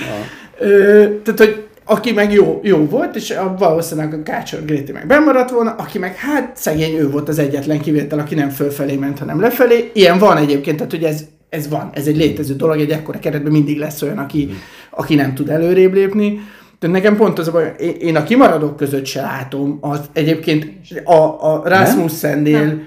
[0.60, 5.08] Ö, tehát, hogy aki meg jó, jó volt, és a, valószínűleg a Kácsor Gréti meg
[5.08, 9.20] bemaradt volna, aki meg hát szegény ő volt az egyetlen kivétel, aki nem fölfelé ment,
[9.20, 9.92] hanem lefelé.
[9.94, 13.52] Ilyen van egyébként, tehát hogy ez, ez van, ez egy létező dolog, egy ekkora keretben
[13.52, 14.50] mindig lesz olyan, aki,
[14.90, 16.40] aki nem tud előrébb lépni.
[16.80, 20.68] Tehát nekem pont az a baj, én- a kimaradók között se látom, az egyébként
[21.04, 21.14] a,
[21.54, 22.82] a Rasmussennél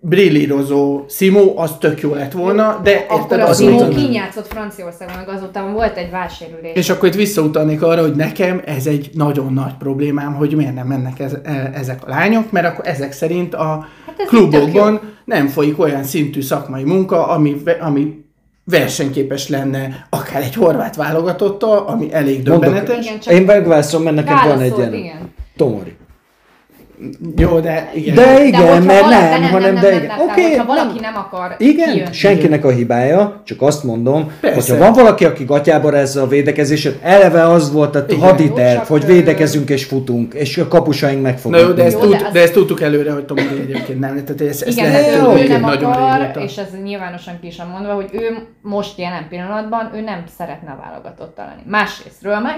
[0.00, 5.16] brillírozó Simó, az tök jó lett volna, de Akkor érted, a az Simó kinyátszott Franciaországban,
[5.16, 6.72] meg azután volt egy válsérülés.
[6.74, 10.86] És akkor itt visszautalnék arra, hogy nekem ez egy nagyon nagy problémám, hogy miért nem
[10.86, 15.46] mennek ez, e- ezek a lányok, mert akkor ezek szerint a Hát ez klubokban nem
[15.46, 18.24] folyik olyan szintű szakmai munka, ami, ami
[18.64, 22.64] versenyképes lenne akár egy horvát válogatottal, ami elég Mondok.
[22.64, 23.04] döbbenetes.
[23.06, 25.32] Igen, csak Én megválaszolom, mert nekem van egy ilyen.
[25.56, 25.96] Tomori.
[27.36, 28.14] Jó, de igen.
[28.14, 30.06] De igen, hogyha mert valaki- nem, hanem de igen.
[30.06, 31.12] nem, Oké, hogyha valaki nem.
[31.12, 32.12] nem akar Igen, kijönni.
[32.12, 34.56] senkinek a hibája, csak azt mondom, Persze.
[34.72, 39.70] hogyha van valaki, aki gatyába rezze a védekezését, eleve az volt a haditerv, hogy védekezünk
[39.70, 42.32] és futunk, és a kapusaink meg Na fognak jó, de ezt, Jó, tud, de az-
[42.32, 44.24] de ezt tudtuk előre, hogy Tomori egyébként nem.
[44.24, 47.56] Tehát ezt, ezt Igen, lehet de ő oké, nem akar, és ez nyilvánosan ki is
[47.72, 51.62] mondva, hogy ő most jelen pillanatban ő nem szeretne a válogatottal lenni.
[51.66, 52.56] Másrésztről meg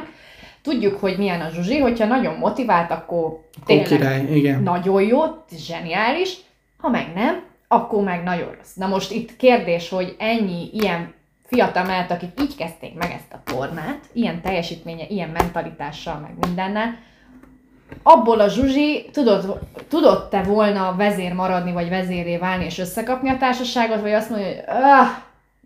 [0.64, 4.62] tudjuk, hogy milyen a Zsuzsi, hogyha nagyon motivált, akkor tényleg király, igen.
[4.62, 5.20] nagyon jó,
[5.56, 6.36] zseniális,
[6.78, 8.74] ha meg nem, akkor meg nagyon rossz.
[8.74, 11.14] Na most itt kérdés, hogy ennyi ilyen
[11.46, 16.98] fiatal mellett, akik így kezdték meg ezt a tornát, ilyen teljesítménye, ilyen mentalitással, meg mindennel,
[18.02, 19.58] abból a Zsuzsi tudott,
[19.88, 24.62] tudott-e volna vezér maradni, vagy vezéré válni, és összekapni a társaságot, vagy azt mondja, hogy
[24.66, 25.08] ah,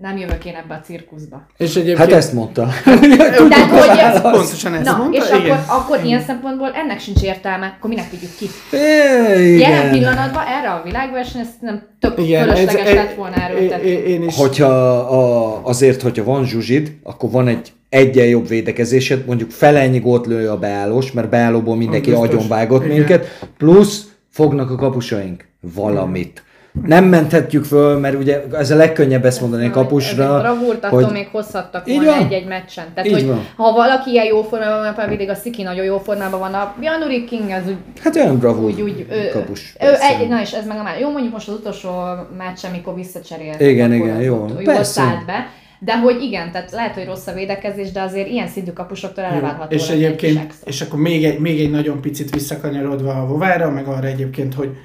[0.01, 1.47] nem jövök én ebbe a cirkuszba.
[1.57, 1.99] És egyébként...
[1.99, 2.69] Hát ezt mondta.
[3.17, 5.59] Tehát, hogy Pontosan ezt Na, mondta, és igen.
[5.59, 8.47] akkor, akkor ilyen szempontból ennek sincs értelme, akkor minek vigyük ki?
[8.77, 9.91] É, Jelen igen.
[9.91, 13.89] pillanatban erre a világverseny ezt nem tök Igen, fölösleges ez, lett volna erőltetni.
[13.89, 14.37] én, is.
[14.37, 19.99] Hogyha a, azért, hogyha van zsuzsid, akkor van egy egyen jobb védekezésed, mondjuk fele ennyi
[19.99, 25.45] gólt lő a beállós, mert beállóból mindenki agyonvágott minket, plusz fognak a kapusaink
[25.75, 26.43] valamit.
[26.87, 31.13] Nem menthetjük föl, mert ugye ez a legkönnyebb ezt mondani a kapusra, bravúrt, attól hogy
[31.13, 32.85] még hozhattak Így volna egy-egy meccsen.
[32.95, 33.47] Tehát, Így hogy van.
[33.57, 36.75] ha valaki ilyen jó formában van, például mindig a Sziki nagyon jó formában van, a
[36.81, 39.75] Januri King az úgy, hát olyan bravúr úgy, úgy ő, kapus.
[39.75, 40.19] ő, persze.
[40.19, 41.01] egy, na és ez meg a már.
[41.01, 41.91] Jó, mondjuk most az utolsó
[42.37, 43.61] meccs, amikor visszacserélt.
[43.61, 44.43] Igen, igen, jó.
[44.43, 45.01] ott Jól Persze.
[45.01, 45.47] szállt be.
[45.81, 49.75] De hogy igen, tehát lehet, hogy rossz a védekezés, de azért ilyen szintű kapusoktól elvárható
[49.75, 54.07] És egyébként, és akkor még egy, még egy nagyon picit visszakanyarodva a Vovára, meg arra
[54.07, 54.77] egyébként, hogy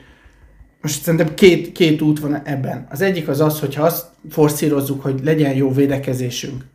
[0.83, 2.87] most szerintem két, két út van ebben.
[2.89, 6.65] Az egyik az az, hogyha azt forszírozzuk, hogy legyen jó védekezésünk,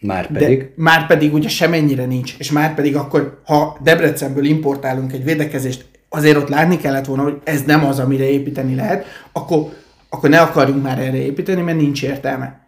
[0.00, 0.70] Már de pedig.
[0.74, 6.36] már pedig ugye semennyire nincs, és már pedig akkor, ha Debrecenből importálunk egy védekezést, azért
[6.36, 9.72] ott látni kellett volna, hogy ez nem az, amire építeni lehet, akkor,
[10.08, 12.60] akkor ne akarjunk már erre építeni, mert nincs értelme.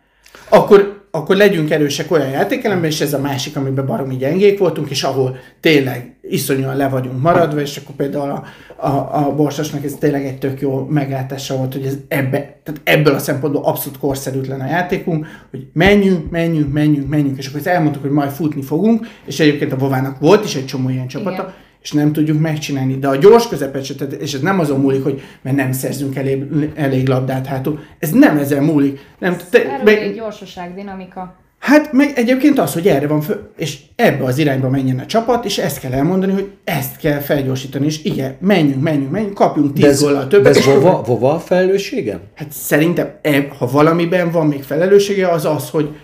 [0.48, 5.02] Akkor, akkor legyünk erősek olyan játékelemben, és ez a másik, amiben baromi gyengék voltunk, és
[5.02, 8.44] ahol tényleg iszonyúan le vagyunk maradva, és akkor például a,
[8.86, 13.14] a, a Borsasnak ez tényleg egy tök jó meglátása volt, hogy ez ebbe, tehát ebből
[13.14, 18.02] a szempontból abszolút korszerűtlen a játékunk, hogy menjünk, menjünk, menjünk, menjünk, és akkor ezt elmondtuk,
[18.02, 21.64] hogy majd futni fogunk, és egyébként a Vovának volt is egy csomó ilyen csapata, Igen
[21.86, 22.98] és nem tudjuk megcsinálni.
[22.98, 27.08] De a gyors közepet és ez nem azon múlik, hogy mert nem szerzünk elég, elég
[27.08, 27.80] labdát hátul.
[27.98, 29.00] Ez nem ezen múlik.
[29.18, 31.36] Nem, te, Erről meg, egy gyorsaság, dinamika.
[31.58, 35.44] Hát meg egyébként az, hogy erre van föl, és ebbe az irányba menjen a csapat,
[35.44, 40.02] és ezt kell elmondani, hogy ezt kell felgyorsítani, és igen, menjünk, menjünk, menjünk, kapjunk tíz
[40.02, 40.52] góllal többet.
[40.52, 42.20] De ez vova, vova a felelőssége?
[42.34, 43.10] Hát szerintem,
[43.58, 45.94] ha valamiben van még felelőssége, az az, hogy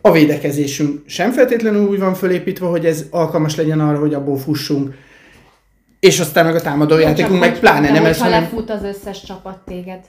[0.00, 4.94] a védekezésünk sem feltétlenül úgy van fölépítve, hogy ez alkalmas legyen arra, hogy abból fussunk
[6.06, 8.42] és aztán meg a támadó játékunk meg pláne nem ez, hanem...
[8.42, 10.00] lefut az összes csapat téged,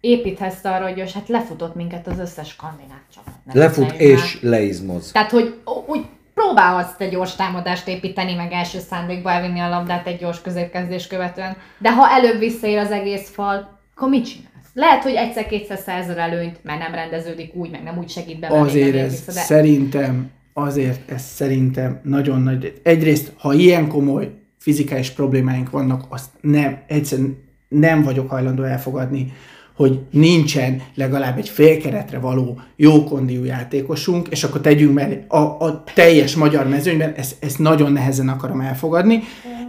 [0.00, 3.34] építhetsz arra, hogy hát lefutott minket az összes skandináv csapat.
[3.44, 4.50] Nem Lefut és már.
[4.50, 5.12] leizmoz.
[5.12, 5.54] Tehát, hogy
[5.86, 6.04] úgy
[6.34, 11.56] próbálhatsz egy gyors támadást építeni, meg első szándékba elvinni a labdát egy gyors középkezdés követően,
[11.78, 14.70] de ha előbb visszaér az egész fal, akkor mit csinálsz?
[14.72, 18.46] Lehet, hogy egyszer-kétszer szerzel előnyt, mert nem rendeződik úgy, meg nem úgy segít be.
[18.46, 19.40] Azért ez vissza, de...
[19.40, 22.80] szerintem, azért ez szerintem nagyon nagy.
[22.82, 24.30] Egyrészt, ha ilyen komoly
[24.66, 27.36] fizikális problémáink vannak, azt nem, egyszerűen
[27.68, 29.32] nem vagyok hajlandó elfogadni,
[29.76, 35.84] hogy nincsen legalább egy félkeretre való jó kondiú játékosunk, és akkor tegyünk mellé a, a
[35.94, 39.22] teljes magyar mezőnyben, ezt, ezt nagyon nehezen akarom elfogadni.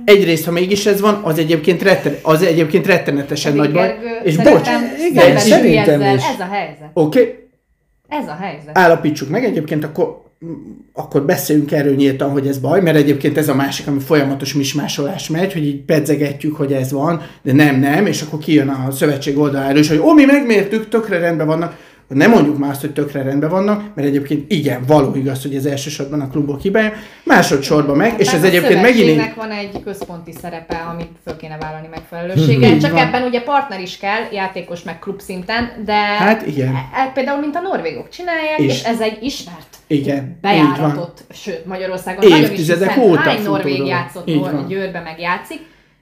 [0.05, 3.95] Egyrészt, ha mégis ez van, az egyébként, retten, az egyébként rettenetesen nagy baj.
[4.23, 4.69] És bocs,
[5.09, 6.23] igen, szerintem is.
[6.23, 6.89] Ez a helyzet.
[6.93, 7.19] Oké.
[7.19, 7.33] Okay.
[8.07, 8.77] Ez a helyzet.
[8.77, 10.26] Állapítsuk meg egyébként, akkor
[10.93, 15.29] akkor beszéljünk erről nyíltan, hogy ez baj, mert egyébként ez a másik, ami folyamatos mismásolás
[15.29, 19.37] megy, hogy így pedzegetjük, hogy ez van, de nem, nem, és akkor kijön a szövetség
[19.37, 21.75] oldaláról is, hogy ó, mi megmértük, tökre rendben vannak
[22.07, 25.65] nem mondjuk már azt, hogy tökre rendben vannak, mert egyébként igen, való igaz, hogy ez
[25.65, 29.33] elsősorban a klubok hibája, másodszorban meg, és ez egyébként megint...
[29.35, 33.07] van egy központi szerepe, amit föl kéne vállalni megfelelőséggel, csak van.
[33.07, 36.67] ebben ugye partner is kell, játékos meg klub szinten, de hát igen.
[36.67, 41.65] E, e, például, mint a norvégok csinálják, és, és ez egy ismert igen, bejáratott, sőt
[41.65, 45.59] Magyarországon Évtizedek nagyon is, óta hány norvég játszott, Győrbe meg játszik,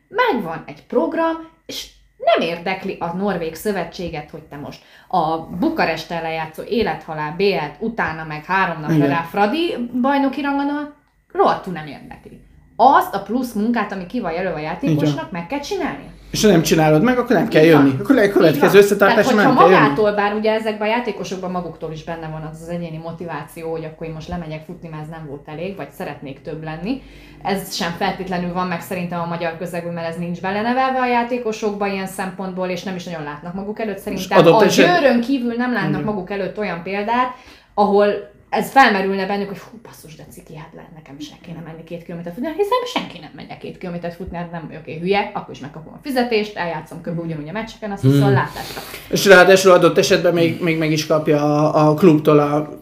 [0.08, 6.64] megvan egy program, és nem érdekli a Norvég szövetséget, hogy te most a Bukaresttel lejátszó
[6.64, 10.94] élethalál BL-t, utána meg három napra rá Fradi bajnoki rangadon,
[11.32, 12.42] rohadtul nem érdekli.
[12.76, 16.14] Azt a plusz munkát, ami ki van jelölve a játékosnak, meg kell csinálni.
[16.36, 17.90] És ha nem csinálod meg, akkor nem kell jönni.
[17.90, 18.00] van.
[18.00, 20.16] Akkor a következő összetartásra nem kell magától, jönni.
[20.16, 24.08] bár ugye ezekben a játékosokban maguktól is benne van az az egyéni motiváció, hogy akkor
[24.08, 27.02] én most lemegyek futni, mert ez nem volt elég, vagy szeretnék több lenni.
[27.44, 31.88] Ez sem feltétlenül van meg szerintem a magyar közegben, mert ez nincs belenevelve a játékosokba
[31.88, 33.98] ilyen szempontból, és nem is nagyon látnak maguk előtt.
[33.98, 37.36] Szerintem a győrön kívül nem látnak maguk előtt olyan példát,
[37.74, 41.84] ahol ez felmerülne bennük, hogy hú, basszus, de ciki, hát lehet nekem is kéne menni
[41.84, 45.32] két kilométert futni, hiszen senki nem megy két kilométert futni, hát nem vagyok én hülye,
[45.34, 47.20] akkor is megkapom a fizetést, eljátszom kb.
[47.20, 48.34] ugyanúgy a meccseken, azt viszont hmm.
[48.34, 48.82] látásra.
[49.10, 52.80] És ráadásul adott esetben még, még meg is kapja a, a klubtól a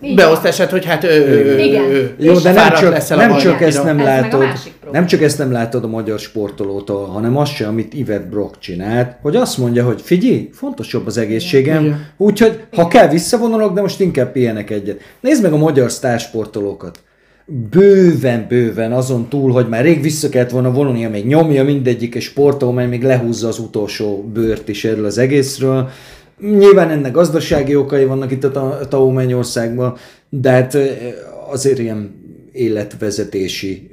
[0.00, 1.82] beosztását, hogy hát ő, Igen.
[1.82, 4.44] Ő, Jó, de nem csak, nem csak ezt nem ez látod,
[4.92, 9.16] nem csak ezt nem látod a magyar sportolótól, hanem azt sem, amit Yvette Brock csinált,
[9.22, 14.32] hogy azt mondja, hogy figyelj, fontosabb az egészségem, úgyhogy ha kell visszavonulok, de most inkább
[14.32, 15.00] pihenek egyet.
[15.20, 17.00] Nézd meg a magyar sztársportolókat.
[17.70, 22.24] Bőven, bőven azon túl, hogy már rég vissza kellett volna vonulnia, még nyomja mindegyik és
[22.24, 25.90] sportol, mert még lehúzza az utolsó bőrt is erről az egészről.
[26.40, 29.96] Nyilván ennek gazdasági okai vannak itt a TAO Mennyországban,
[30.28, 30.78] de hát
[31.50, 32.18] azért ilyen
[32.52, 33.88] életvezetési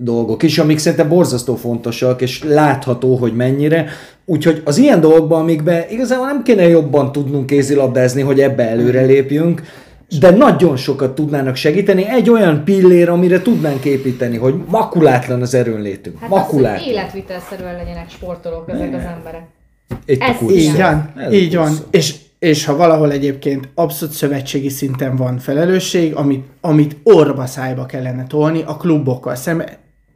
[0.00, 3.88] dolgok is, amik szerintem borzasztó fontosak, és látható, hogy mennyire.
[4.24, 9.62] Úgyhogy az ilyen dolgokban, amikben igazából nem kéne jobban tudnunk kézilabdázni, hogy ebbe előre lépjünk,
[10.20, 16.18] de nagyon sokat tudnának segíteni, egy olyan pillér, amire tudnánk építeni, hogy makulátlan az erőnlétünk.
[16.18, 16.74] Hát makulátlan.
[16.74, 19.55] Az, hogy életvitelszerűen legyenek sportolók ezek az emberek.
[20.04, 21.76] Itt Ez így van, Ez így van.
[21.90, 28.26] És, és ha valahol egyébként abszolút szövetségi szinten van felelősség, amit, amit orba szájba kellene
[28.26, 29.68] tolni a klubokkal szemben,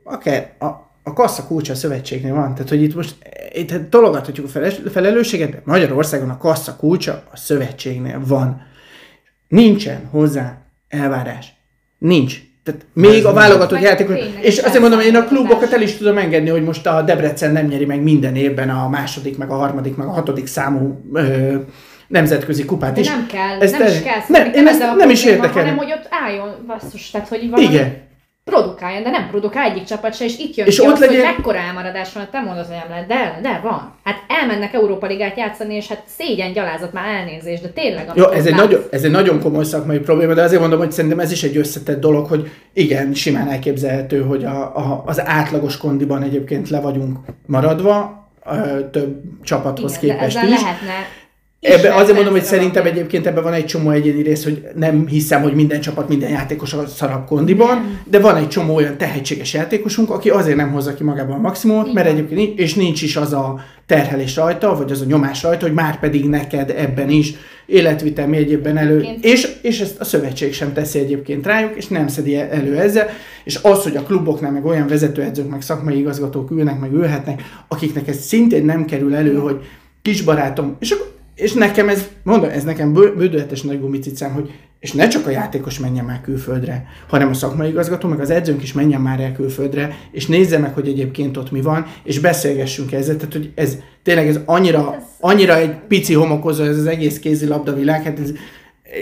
[0.04, 0.66] akár a,
[1.02, 2.54] a kassa kulcsa a szövetségnél van.
[2.54, 3.16] Tehát, hogy itt most
[3.52, 4.60] itt tologathatjuk a
[4.90, 8.62] felelősséget, de Magyarországon a kassa kulcsa a szövetségnél van.
[9.48, 11.54] Nincsen hozzá elvárás.
[11.98, 12.48] Nincs.
[12.70, 14.16] Tehát még a válogatott játékos.
[14.40, 17.66] És azért mondom, én a klubokat el is tudom engedni, hogy most a Debrecen nem
[17.66, 21.54] nyeri meg minden évben a második, meg a harmadik, meg a hatodik számú ö,
[22.08, 23.06] nemzetközi kupát is.
[23.06, 24.18] De nem kell, ezt nem is kell.
[24.28, 25.62] Nem, én ezt nem is érdekel.
[25.62, 27.68] Hanem, hogy ott álljon, basszus, tehát hogy valami...
[27.68, 28.08] Igen.
[28.44, 31.24] Produkáljon, de nem produkál egyik csapat se, és itt jön És ki ott az, legyen-
[31.24, 33.94] hogy mekkora elmaradás van, te mondod, hogy nem lehet, de, de van.
[34.04, 38.10] Hát elmennek Európa Ligát játszani, és hát szégyen, gyalázat, már elnézést, de tényleg.
[38.14, 40.92] Jó, ez egy, látsz- nagyon, ez egy nagyon komoly szakmai probléma, de azért mondom, hogy
[40.92, 45.76] szerintem ez is egy összetett dolog, hogy igen, simán elképzelhető, hogy a, a, az átlagos
[45.76, 48.18] kondiban egyébként le vagyunk maradva,
[48.90, 50.60] több csapathoz Igen, de képest ezzel is.
[50.60, 50.92] lehetne
[51.60, 52.92] Ebbe azért mondom, hogy szerintem van.
[52.92, 56.72] egyébként ebben van egy csomó egyéni rész, hogy nem hiszem, hogy minden csapat, minden játékos
[56.72, 61.02] a szarabb kondiban, de van egy csomó olyan tehetséges játékosunk, aki azért nem hozza ki
[61.02, 64.90] magában a maximumot, Így mert egyébként nincs, és nincs is az a terhelés rajta, vagy
[64.90, 67.32] az a nyomás rajta, hogy már pedig neked ebben is
[67.66, 71.88] életvitel mi egyébben elő, Egyébként- és, és ezt a szövetség sem teszi egyébként rájuk, és
[71.88, 73.08] nem szedi elő ezzel,
[73.44, 78.08] és az, hogy a kluboknál meg olyan vezetőedzők, meg szakmai igazgatók ülnek, meg ülhetnek, akiknek
[78.08, 79.60] ez szintén nem kerül elő, hogy
[80.02, 84.92] kisbarátom, és, akkor, és nekem ez, mondom, ez nekem bő- bődületes nagy gumicicám, hogy és
[84.92, 88.72] ne csak a játékos menjen már külföldre, hanem a szakmai igazgató, meg az edzőnk is
[88.72, 93.16] menjen már el külföldre, és nézze meg, hogy egyébként ott mi van, és beszélgessünk ezzel.
[93.16, 98.02] Tehát, hogy ez tényleg ez annyira, annyira egy pici homokozó, ez az egész kézilabda világ,
[98.02, 98.32] hát ez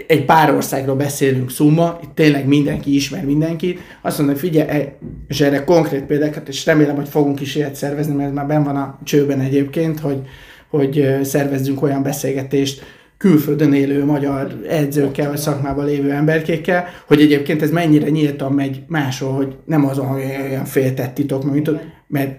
[0.06, 4.98] egy pár országról beszélünk szuma, itt tényleg mindenki ismer mindenkit, azt mondom, hogy figyelj, e-
[5.28, 8.76] és erre konkrét példákat, és remélem, hogy fogunk is ilyet szervezni, mert már ben van
[8.76, 10.20] a csőben egyébként, hogy,
[10.68, 12.82] hogy szervezzünk olyan beszélgetést
[13.18, 19.32] külföldön élő magyar edzőkkel, vagy szakmában lévő emberkékkel, hogy egyébként ez mennyire nyíltan megy máshol,
[19.32, 21.70] hogy nem az olyan, féltett titok, mint,
[22.06, 22.38] mert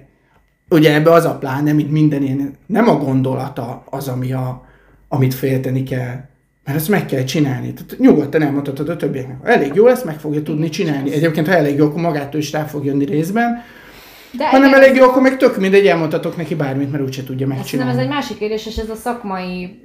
[0.69, 4.65] ugye ebbe az a pláne, mint minden ilyen, nem a gondolata az, ami a,
[5.07, 6.27] amit félteni kell,
[6.65, 7.73] mert ezt meg kell csinálni.
[7.73, 9.37] Tehát nyugodtan elmondhatod a többieknek.
[9.41, 11.11] Ha elég jó lesz, meg fogja tudni csinálni.
[11.11, 13.63] Egyébként, ha elég jó, akkor magától is rá fog jönni részben.
[14.31, 17.23] De Ha nem igen, elég jó, akkor meg tök mindegy, elmondhatok neki bármit, mert úgyse
[17.23, 18.01] tudja Szerintem ez megcsinálni.
[18.01, 19.81] egy másik kérdés, és ez a szakmai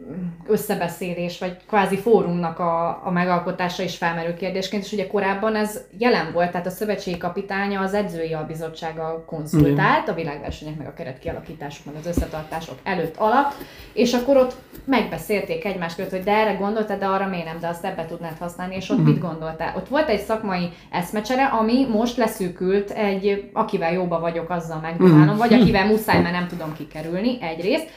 [0.47, 6.33] összebeszélés, vagy kvázi fórumnak a, a megalkotása is felmerül kérdésként, és ugye korábban ez jelen
[6.33, 11.85] volt, tehát a szövetségi kapitánya az edzői albizottsággal konzultált, a világversenyek, meg a keret kialakítások,
[11.85, 13.55] meg az összetartások előtt alatt,
[13.93, 17.69] és akkor ott megbeszélték egymás között, hogy de erre gondoltad, de arra miért nem, de
[17.69, 19.75] azt ebbe tudnád használni, és ott mit gondoltál.
[19.77, 25.53] Ott volt egy szakmai eszmecsere, ami most leszűkült egy, akivel jóba vagyok, azzal megdumálom, vagy
[25.53, 27.89] akivel muszáj, mert nem tudom kikerülni, egyrészt.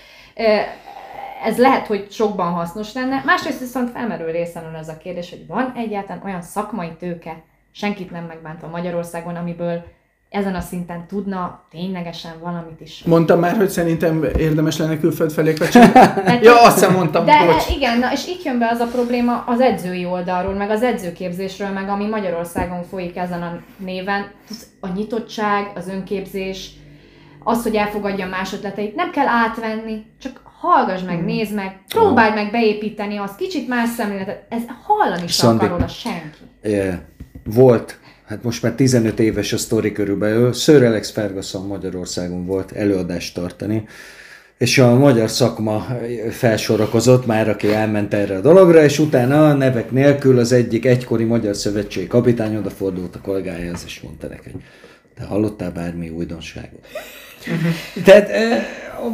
[1.44, 3.22] Ez lehet, hogy sokban hasznos lenne.
[3.26, 8.24] Másrészt viszont felmerül részemről ez a kérdés, hogy van egyáltalán olyan szakmai tőke, senkit nem
[8.24, 9.84] megbántva Magyarországon, amiből
[10.30, 13.04] ezen a szinten tudna ténylegesen valamit is.
[13.06, 15.54] Mondtam már, hogy szerintem érdemes lenne külföld felé.
[15.54, 17.70] Tehát- ja, azt sem mondtam, De bocs.
[17.76, 21.70] igen, na, és itt jön be az a probléma az edzői oldalról, meg az edzőképzésről,
[21.70, 24.32] meg ami Magyarországon folyik ezen a néven.
[24.80, 26.70] A nyitottság, az önképzés,
[27.44, 32.52] az, hogy elfogadja más ötleteit, nem kell átvenni, csak hallgass meg, nézd meg, próbáld meg
[32.52, 35.66] beépíteni azt, kicsit más szemléletet, ez hallani sem Szandi.
[35.66, 36.38] akar róla senki.
[36.62, 37.00] Eh,
[37.46, 43.34] Volt, hát most már 15 éves a sztori körülbelül, Sir Alex Ferguson Magyarországon volt előadást
[43.34, 43.88] tartani,
[44.58, 45.86] és a magyar szakma
[46.32, 51.24] felsorakozott már, aki elment erre a dologra, és utána a nevek nélkül az egyik egykori
[51.24, 54.62] Magyar Szövetség kapitány odafordult a kollégájához, és mondta neki, hogy
[55.18, 56.88] te hallottál bármi újdonságot?
[58.04, 58.66] Tehát eh,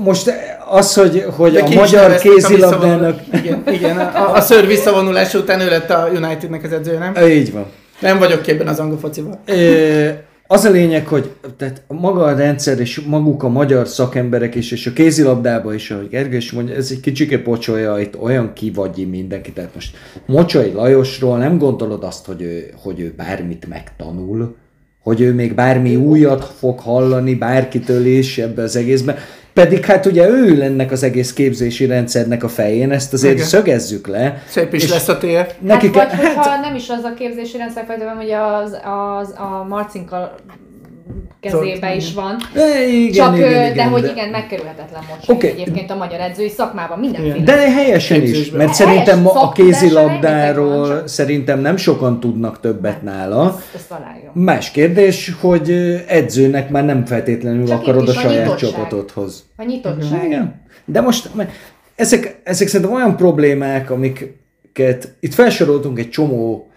[0.03, 0.33] most
[0.69, 3.19] az, hogy, hogy a magyar a kézilabdának...
[3.19, 7.27] visszavonulás- Igen, igen a, a ször visszavonulása után ő lett a Unitednek az edzője, nem?
[7.27, 7.65] Így van.
[7.99, 9.39] Nem vagyok képben az angol focival.
[10.47, 14.87] Az a lényeg, hogy tehát maga a rendszer és maguk a magyar szakemberek is, és
[14.87, 19.51] a kézilabdában is, ahogy Gergő is mondja, ez egy kicsike pocsolja, itt olyan kivagyi mindenki.
[19.51, 24.55] Tehát most Mocsai Lajosról nem gondolod azt, hogy ő, hogy ő bármit megtanul,
[24.99, 29.15] hogy ő még bármi újat fog hallani bárkitől is ebbe az egészben.
[29.53, 33.45] Pedig hát ugye ő ennek az egész képzési rendszernek a fején, ezt azért Igen.
[33.45, 34.43] szögezzük le.
[34.47, 35.53] Szép is lesz a TF.
[35.59, 39.65] Neki hát, vagy hogyha nem is az a képzési rendszer, fejtőben, hogy az, az, a
[39.69, 40.35] Marcinka
[41.39, 42.35] kezébe is van.
[42.55, 45.31] E, igen, Csak, igen, igen, de hogy de- igen, megkerülhetetlen Oké.
[45.33, 45.49] okay.
[45.49, 47.43] egyébként a magyar edzői szakmában mindenféle.
[47.43, 53.59] De helyesen is, mert Helyes, szerintem ma a kézilabdáról szerintem nem sokan tudnak többet nála.
[53.73, 54.01] Ezt, ezt.
[54.33, 55.71] Más kérdés, hogy
[56.07, 58.69] edzőnek már nem feltétlenül Csak akarod a a saját nyitottság.
[58.69, 59.43] csapatodhoz.
[59.57, 60.25] A nyitottság.
[60.25, 60.61] Igen.
[60.85, 61.29] De most
[61.95, 66.71] ezek, ezek szerintem olyan problémák, amiket itt felsoroltunk egy csomó,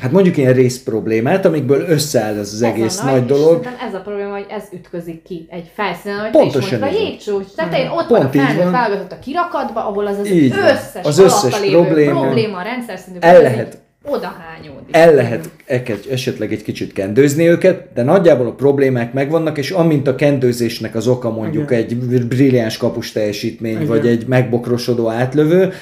[0.00, 3.66] hát mondjuk ilyen részproblémát, amikből összeáll ez az egész a nagy és dolog.
[3.88, 7.02] ez a probléma, hogy ez ütközik ki egy felszínen, hogy Pontosan te is mondtad, a
[7.02, 7.46] jégcsúcs.
[7.56, 11.04] Tehát én ott Pont van a felnőtt válogatott a kirakatba, ahol az az Így összes,
[11.04, 12.20] Az összes probléma.
[12.20, 14.96] probléma a rendszer szintű, El ez lehet- odahányódik.
[14.96, 20.06] El lehet eket- esetleg egy kicsit kendőzni őket, de nagyjából a problémák megvannak, és amint
[20.08, 21.82] a kendőzésnek az oka mondjuk Igen.
[21.82, 21.96] egy
[22.26, 23.86] brilliáns kapus teljesítmény, Igen.
[23.86, 25.72] vagy egy megbokrosodó átlövő,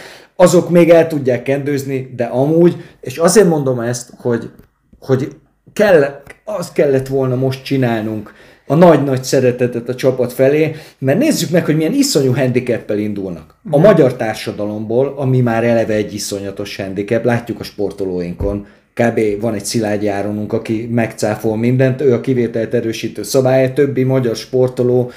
[0.42, 4.50] azok még el tudják kendőzni, de amúgy, és azért mondom ezt, hogy,
[5.00, 5.28] hogy
[5.72, 8.32] kell, azt kellett volna most csinálnunk,
[8.66, 13.54] a nagy-nagy szeretetet a csapat felé, mert nézzük meg, hogy milyen iszonyú handicappel indulnak.
[13.70, 19.20] A magyar társadalomból, ami már eleve egy iszonyatos handicap, látjuk a sportolóinkon, kb.
[19.40, 25.10] van egy Szilágyi Áronunk, aki megcáfol mindent, ő a kivételt erősítő szabály, többi magyar sportoló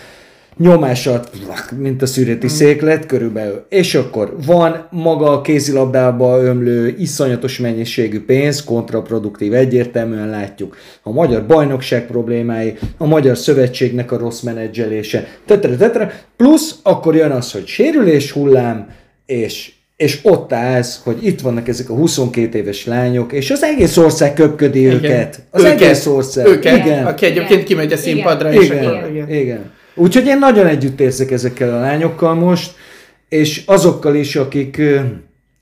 [0.58, 1.32] nyomásat,
[1.78, 2.56] mint a szüreti hmm.
[2.56, 3.66] széklet körülbelül.
[3.70, 10.78] És akkor van maga a kézilabdába ömlő iszonyatos mennyiségű pénz, kontraproduktív, egyértelműen látjuk.
[11.04, 16.24] A magyar bajnokság problémái, a magyar szövetségnek a rossz menedzselése, tetre, tetre.
[16.38, 18.88] Plusz akkor jön az, hogy sérülés hullám,
[19.26, 23.98] és és ott állsz, hogy itt vannak ezek a 22 éves lányok, és az egész
[23.98, 24.94] ország köpködi igen.
[24.94, 25.42] őket.
[25.52, 26.48] Az őket, egész ország.
[26.48, 27.06] Őket, igen.
[27.06, 28.52] aki egyébként kimegy a színpadra.
[28.52, 28.62] Igen.
[28.62, 28.86] És igen.
[28.86, 29.30] Akkor, igen.
[29.30, 29.72] igen.
[29.96, 32.76] Úgyhogy én nagyon együtt érzek ezekkel a lányokkal most,
[33.30, 34.82] és azokkal is, akik,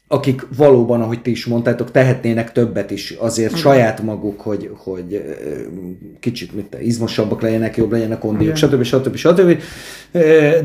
[0.08, 3.62] akik valóban, ahogy ti is mondtátok, tehetnének többet is azért Igen.
[3.62, 5.24] saját maguk, hogy, hogy
[6.20, 8.84] kicsit mit, izmosabbak legyenek, jobb legyen a kondiuk, stb.
[8.84, 9.16] stb.
[9.16, 9.62] stb.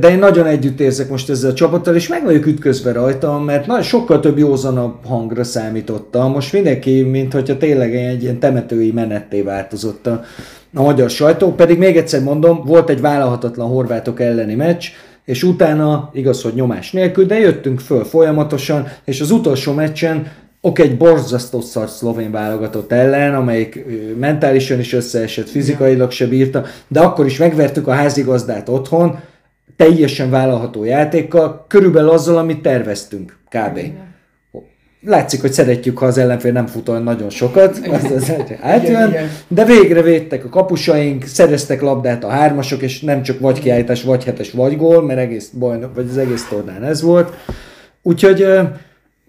[0.00, 3.66] De én nagyon együtt érzek most ezzel a csapattal, és meg vagyok ütközve rajta, mert
[3.66, 6.32] nagyon sokkal több józanabb hangra számítottam.
[6.32, 10.24] Most mindenki, mint hogyha tényleg egy ilyen temetői menetté változott a,
[10.74, 14.84] a magyar sajtó, pedig még egyszer mondom, volt egy vállalhatatlan horvátok elleni meccs,
[15.28, 20.78] és utána, igaz, hogy nyomás nélkül, de jöttünk föl folyamatosan, és az utolsó meccsen ok,
[20.78, 23.84] egy borzasztó szar szlovén válogatott ellen, amelyik
[24.18, 29.18] mentálisan is összeesett, fizikailag se bírta, de akkor is megvertük a házigazdát otthon,
[29.76, 33.76] teljesen vállalható játékkal, körülbelül azzal, amit terveztünk, kb.
[33.76, 34.07] Igen
[35.00, 39.14] látszik, hogy szeretjük, ha az ellenfél nem fut olyan nagyon sokat, az, az átjön,
[39.48, 44.24] de végre védtek a kapusaink, szereztek labdát a hármasok, és nem csak vagy kiállítás, vagy
[44.24, 47.32] hetes, vagy gól, mert egész bajnok, vagy az egész tornán ez volt.
[48.02, 48.42] Úgyhogy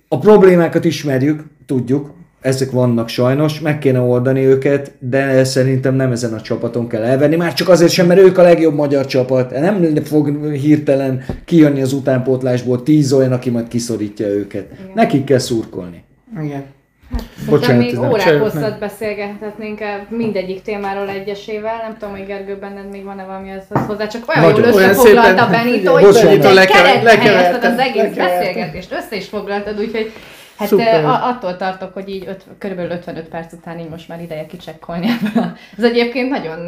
[0.07, 6.33] a problémákat ismerjük, tudjuk, ezek vannak sajnos, meg kéne oldani őket, de szerintem nem ezen
[6.33, 9.95] a csapaton kell elvenni, már csak azért sem, mert ők a legjobb magyar csapat, nem
[10.03, 14.67] fog hirtelen kijönni az utánpótlásból tíz olyan, aki majd kiszorítja őket.
[14.71, 14.91] Igen.
[14.93, 16.03] Nekik kell szurkolni.
[16.43, 16.63] Igen.
[17.11, 19.79] Hát, Bocsánat, még órák hosszat beszélgethetnénk
[20.09, 21.77] mindegyik témáról egyesével.
[21.81, 25.47] Nem tudom, hogy Gergő benned még van-e valami az hozzá, csak olyan Nagyon, jól összefoglalta
[25.49, 30.11] Benito, hogy keretbe az egész beszélgetést, össze is foglaltad, úgyhogy
[30.59, 31.05] Hát Szuper.
[31.05, 35.57] attól tartok, hogy így öt, körülbelül 55 perc után így most már ideje kicsekkolni ebből.
[35.77, 36.67] Ez egyébként nagyon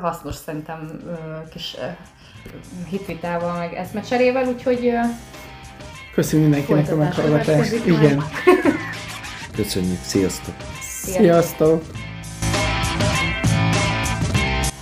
[0.00, 0.90] hasznos szerintem
[1.50, 1.76] kis
[2.90, 4.92] hitvitával, meg eszmecserével, úgyhogy
[6.14, 7.86] Köszönjük mindenkinek a meghallgatást.
[7.86, 8.24] Igen.
[9.56, 10.54] Köszönjük, sziasztok!
[10.80, 11.84] Sziasztok!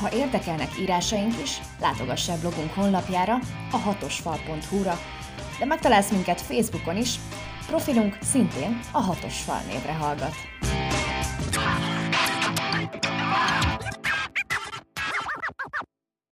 [0.01, 3.39] Ha érdekelnek írásaink is, látogass el blogunk honlapjára,
[3.73, 4.99] a hatosfal.hu-ra,
[5.59, 7.15] de megtalálsz minket Facebookon is,
[7.71, 10.35] Profilunk szintén a hatos fal névre hallgat.